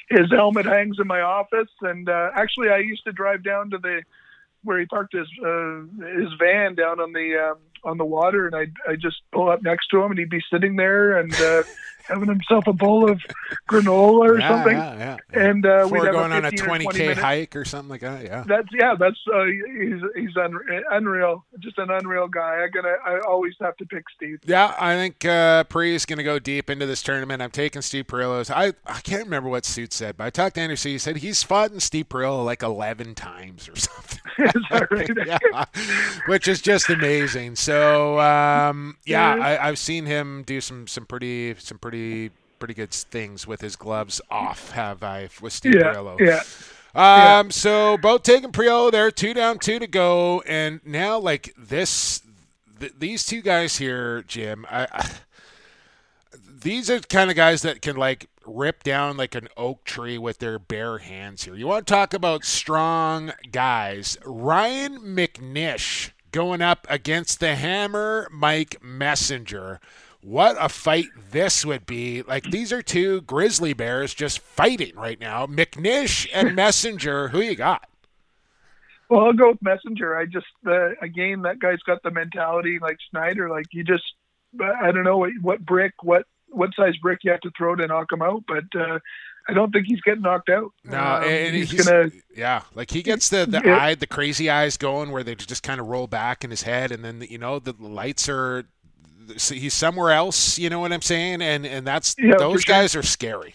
[0.09, 3.79] his helmet hangs in my office, and uh, actually I used to drive down to
[3.79, 4.03] the
[4.63, 5.81] where he parked his uh,
[6.19, 9.63] his van down on the um, on the water, and I I just pull up
[9.63, 11.63] next to him, and he'd be sitting there and uh,
[12.05, 13.21] having himself a bowl of
[13.69, 14.77] granola or Yeah, something.
[14.77, 15.41] yeah, yeah.
[15.41, 17.89] And uh, we are going on a 15 or 20 20k minute- hike or something
[17.91, 18.25] like that.
[18.25, 18.45] Yeah.
[18.47, 20.59] That's yeah, that's uh, he's he's un-
[20.91, 22.65] unreal, just an unreal guy.
[22.65, 24.39] I gotta I always have to pick Steve.
[24.45, 27.43] Yeah, I think uh, Pre is going to go deep into this tournament.
[27.43, 28.51] I'm taking Steve Priolo's.
[28.51, 30.93] I, I can't remember what Suit said, but I talked to Anderson.
[30.93, 34.19] He said he's fought in Steve Perillo like 11 times or something.
[34.39, 35.11] Is that right?
[35.27, 35.65] yeah,
[36.27, 37.57] which is just amazing.
[37.57, 39.45] So um, yeah, Yeah.
[39.45, 42.31] I, I've seen him do some some pretty some pretty pretty
[42.61, 44.71] pretty good things with his gloves off.
[44.73, 46.43] Have I with Steve Yeah,
[46.95, 47.39] yeah.
[47.39, 52.23] Um, so both taking Priolo there, two down, two to go, and now like this,
[52.79, 54.67] th- these two guys here, Jim.
[54.71, 55.11] I, I
[56.63, 60.19] these are the kind of guys that can like rip down like an oak tree
[60.19, 61.55] with their bare hands here.
[61.55, 64.17] You want to talk about strong guys?
[64.25, 69.81] Ryan McNish going up against the Hammer Mike Messenger.
[70.23, 72.23] What a fight this would be.
[72.23, 75.47] Like these are two grizzly bears just fighting right now.
[75.47, 77.89] McNish and Messenger, who you got?
[79.09, 80.17] Well, I'll go with Messenger.
[80.17, 83.49] I just uh, again that guy's got the mentality like Snyder.
[83.49, 84.05] Like you just
[84.63, 87.87] I don't know what, what brick, what what size brick you have to throw to
[87.87, 88.99] knock him out, but uh,
[89.49, 90.73] I don't think he's getting knocked out.
[90.85, 92.11] No, Um, and he's, he's, gonna.
[92.37, 93.77] yeah, like he gets the the Yeah.
[93.79, 96.93] eye, the crazy eyes going where they just kind of roll back in his head,
[96.93, 98.65] and then you know the lights are.
[99.49, 102.75] He's somewhere else, you know what I'm saying, and and that's Yeah, those sure.
[102.75, 103.55] guys are scary.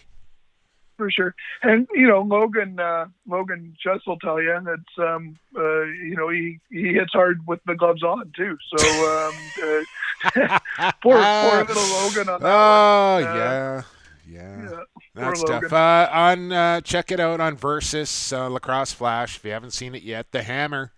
[0.96, 1.34] for sure.
[1.62, 6.28] And you know, Logan uh, Logan just will tell you that's um, uh, you know
[6.30, 8.56] he he hits hard with the gloves on too.
[8.76, 9.34] So um,
[10.38, 10.58] uh,
[11.02, 13.24] poor poor little Logan on that Oh one.
[13.24, 13.82] Uh, yeah,
[14.26, 14.62] yeah.
[14.70, 14.80] yeah,
[15.14, 15.72] That's tough.
[15.72, 19.94] Uh, on uh, check it out on Versus uh, Lacrosse Flash if you haven't seen
[19.94, 20.32] it yet.
[20.32, 20.92] The Hammer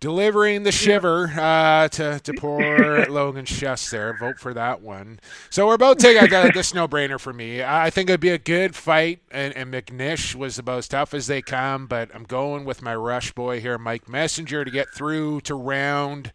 [0.00, 4.16] delivering the shiver uh, to to poor Logan chest there.
[4.16, 5.20] Vote for that one.
[5.50, 7.62] So we're both taking uh, this no brainer for me.
[7.62, 11.14] I I think it'd be a good fight, and, and McNish was about as tough
[11.14, 11.86] as they come.
[11.86, 16.32] But I'm going with my rush boy here, Mike Messenger, to get through to round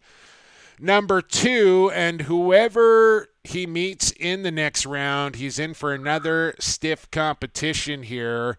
[0.80, 7.10] number two, and whoever he meets in the next round, he's in for another stiff
[7.10, 8.56] competition here.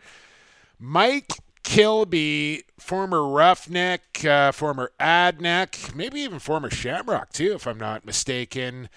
[0.79, 1.33] Mike
[1.65, 8.87] Kilby, former Roughneck, uh, former Adanac, maybe even former Shamrock too, if I'm not mistaken.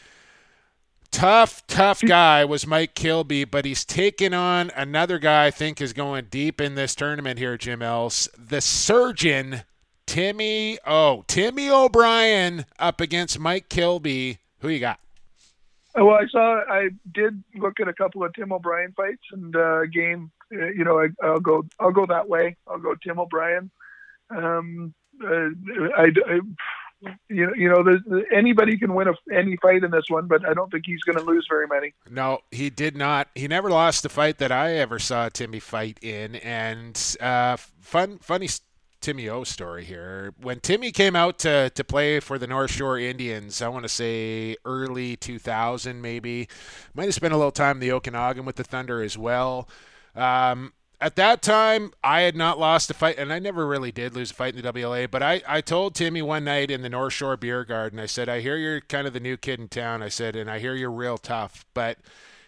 [1.11, 5.95] Tough, tough guy was Mike Kilby, but he's taken on another guy I think is
[5.95, 8.29] going deep in this tournament here, Jim Else.
[8.39, 9.63] The surgeon,
[10.07, 11.25] Timmy O.
[11.27, 14.39] Timmy O'Brien up against Mike Kilby.
[14.61, 15.01] Who you got?
[15.99, 16.63] Uh, Well, I saw.
[16.69, 20.31] I did look at a couple of Tim O'Brien fights, and uh, game.
[20.53, 21.65] Uh, you know, I, I'll go.
[21.79, 22.57] I'll go that way.
[22.67, 23.71] I'll go Tim O'Brien.
[24.31, 25.49] Um, uh,
[25.97, 26.41] I, I,
[27.29, 30.55] you know, you know, anybody can win a, any fight in this one, but I
[30.55, 31.95] don't think he's going to lose very many.
[32.11, 33.29] No, he did not.
[33.35, 36.37] He never lost a fight that I ever saw Timmy fight in.
[36.37, 38.49] And uh, fun, funny
[39.01, 40.35] Timmy O story here.
[40.41, 43.89] When Timmy came out to, to play for the North Shore Indians, I want to
[43.89, 46.49] say early 2000 maybe.
[46.95, 49.69] Might have spent a little time in the Okanagan with the Thunder as well.
[50.19, 54.15] Um, at that time, I had not lost a fight, and I never really did
[54.17, 55.09] lose a fight in the WLA.
[55.09, 58.29] But I, I told Timmy one night in the North Shore Beer Garden, I said,
[58.29, 60.03] I hear you're kind of the new kid in town.
[60.03, 61.65] I said, and I hear you're real tough.
[61.73, 61.99] But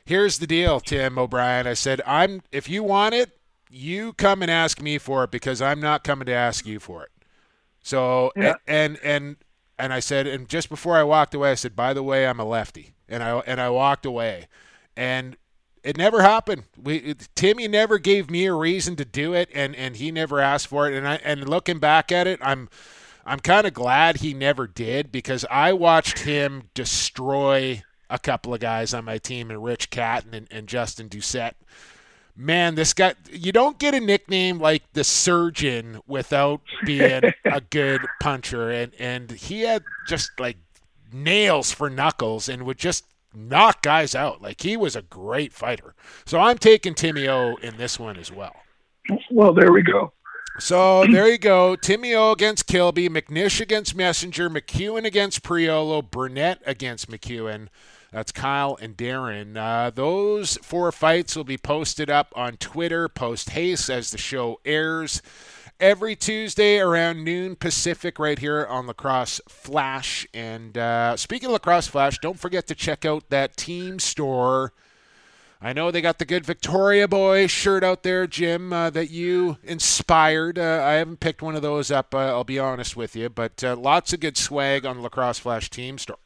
[0.04, 1.68] here's the deal, Tim O'Brien.
[1.68, 3.38] I said, I'm if you want it,
[3.70, 7.04] you come and ask me for it because I'm not coming to ask you for
[7.04, 7.10] it.
[7.82, 8.56] So Yeah.
[8.66, 9.36] and and
[9.78, 12.40] and I said, and just before I walked away, I said, by the way, I'm
[12.40, 14.48] a lefty, and I and I walked away,
[14.96, 15.36] and
[15.82, 16.64] it never happened.
[16.80, 20.40] We it, Timmy never gave me a reason to do it, and and he never
[20.40, 20.94] asked for it.
[20.94, 22.68] And I and looking back at it, I'm
[23.24, 28.60] I'm kind of glad he never did because I watched him destroy a couple of
[28.60, 31.54] guys on my team, and Rich Catton and, and Justin Doucette.
[32.36, 38.00] Man, this guy, you don't get a nickname like the surgeon without being a good
[38.20, 38.70] puncher.
[38.70, 40.56] And, and he had just like
[41.12, 43.04] nails for knuckles and would just
[43.34, 44.42] knock guys out.
[44.42, 45.94] Like he was a great fighter.
[46.24, 48.56] So I'm taking Timmy O in this one as well.
[49.30, 50.12] Well, there we go.
[50.58, 51.74] So there you go.
[51.76, 57.68] Timmy O against Kilby, McNish against Messenger, McEwen against Priolo, Burnett against McEwen.
[58.12, 59.56] That's Kyle and Darren.
[59.56, 64.60] Uh, those four fights will be posted up on Twitter post haste as the show
[64.64, 65.22] airs
[65.80, 70.26] every Tuesday around noon Pacific right here on Lacrosse Flash.
[70.34, 74.72] And uh, speaking of Lacrosse Flash, don't forget to check out that team store.
[75.62, 79.58] I know they got the good Victoria Boy shirt out there, Jim, uh, that you
[79.62, 80.58] inspired.
[80.58, 83.62] Uh, I haven't picked one of those up, uh, I'll be honest with you, but
[83.62, 86.18] uh, lots of good swag on the Lacrosse Flash team store.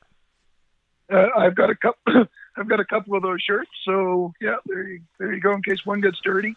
[1.13, 1.99] Uh, I've got a couple.
[2.57, 3.71] I've got a couple of those shirts.
[3.85, 5.53] So yeah, there you there you go.
[5.53, 6.55] In case one gets dirty.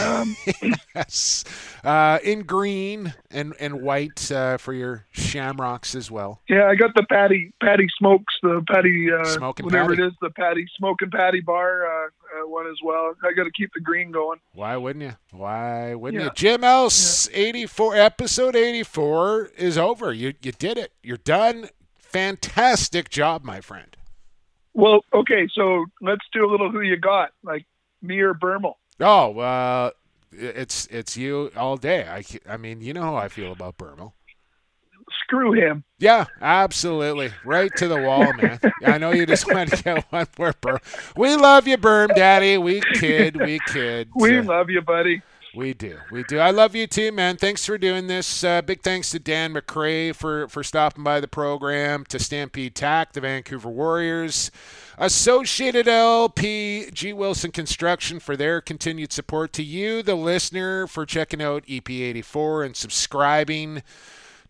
[0.00, 0.36] Um,
[0.94, 1.44] yes,
[1.84, 6.40] uh, in green and and white uh, for your shamrocks as well.
[6.48, 10.02] Yeah, I got the Patty Patty Smokes, the Patty uh, Smoking whatever Patty.
[10.02, 13.14] it is, the Patty Smoking Patty Bar uh, uh, one as well.
[13.22, 14.40] I got to keep the green going.
[14.54, 15.12] Why wouldn't you?
[15.30, 16.26] Why wouldn't Yeah.
[16.30, 16.32] you?
[16.34, 20.12] Jim Else, eighty four episode eighty four is over.
[20.12, 20.92] You you did it.
[21.02, 21.68] You're done.
[21.98, 23.96] Fantastic job, my friend.
[24.72, 27.64] Well, okay, so let's do a little who you got, like
[28.02, 28.74] me or Bermel.
[29.00, 29.90] Oh, uh,
[30.32, 32.06] it's it's you all day.
[32.08, 34.12] I, I mean, you know how I feel about Bermel.
[35.22, 35.84] Screw him.
[35.98, 37.30] Yeah, absolutely.
[37.44, 38.58] Right to the wall, man.
[38.84, 40.78] I know you just want to get one more Berm.
[41.16, 42.58] We love you, Berm Daddy.
[42.58, 43.36] We kid.
[43.36, 44.10] We kid.
[44.14, 45.22] We Uh, love you, buddy.
[45.56, 45.98] We do.
[46.10, 46.38] We do.
[46.38, 47.36] I love you too, man.
[47.36, 48.42] Thanks for doing this.
[48.42, 53.12] Uh, big thanks to Dan MacRae for, for stopping by the program, to Stampede Tack,
[53.12, 54.50] the Vancouver Warriors,
[54.98, 57.12] Associated LP, G.
[57.12, 62.76] Wilson Construction for their continued support, to you, the listener, for checking out EP84 and
[62.76, 63.82] subscribing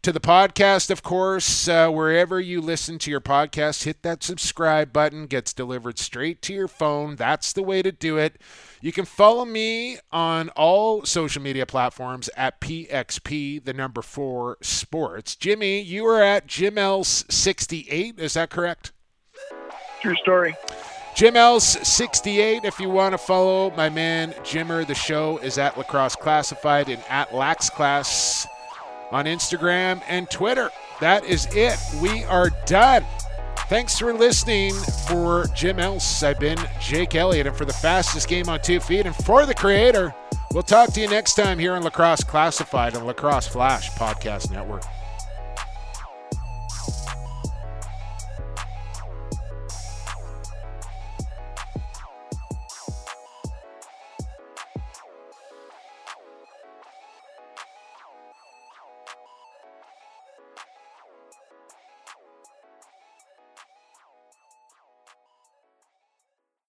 [0.04, 4.92] to the podcast, of course, uh, wherever you listen to your podcast, hit that subscribe
[4.92, 5.26] button.
[5.26, 7.16] Gets delivered straight to your phone.
[7.16, 8.38] That's the way to do it.
[8.84, 15.36] You can follow me on all social media platforms at PXP, the number four sports.
[15.36, 18.18] Jimmy, you are at JimEls68.
[18.18, 18.92] Is that correct?
[20.02, 20.54] True story.
[21.16, 22.66] Jim Else 68.
[22.66, 27.02] If you want to follow my man Jimmer, the show is at Lacrosse Classified and
[27.08, 28.46] at Lax Class
[29.10, 30.68] on Instagram and Twitter.
[31.00, 31.78] That is it.
[32.02, 33.06] We are done.
[33.68, 34.74] Thanks for listening.
[35.08, 39.06] For Jim Else, I've been Jake Elliott, and for the fastest game on two feet,
[39.06, 40.14] and for the creator,
[40.52, 44.84] we'll talk to you next time here on Lacrosse Classified and Lacrosse Flash Podcast Network.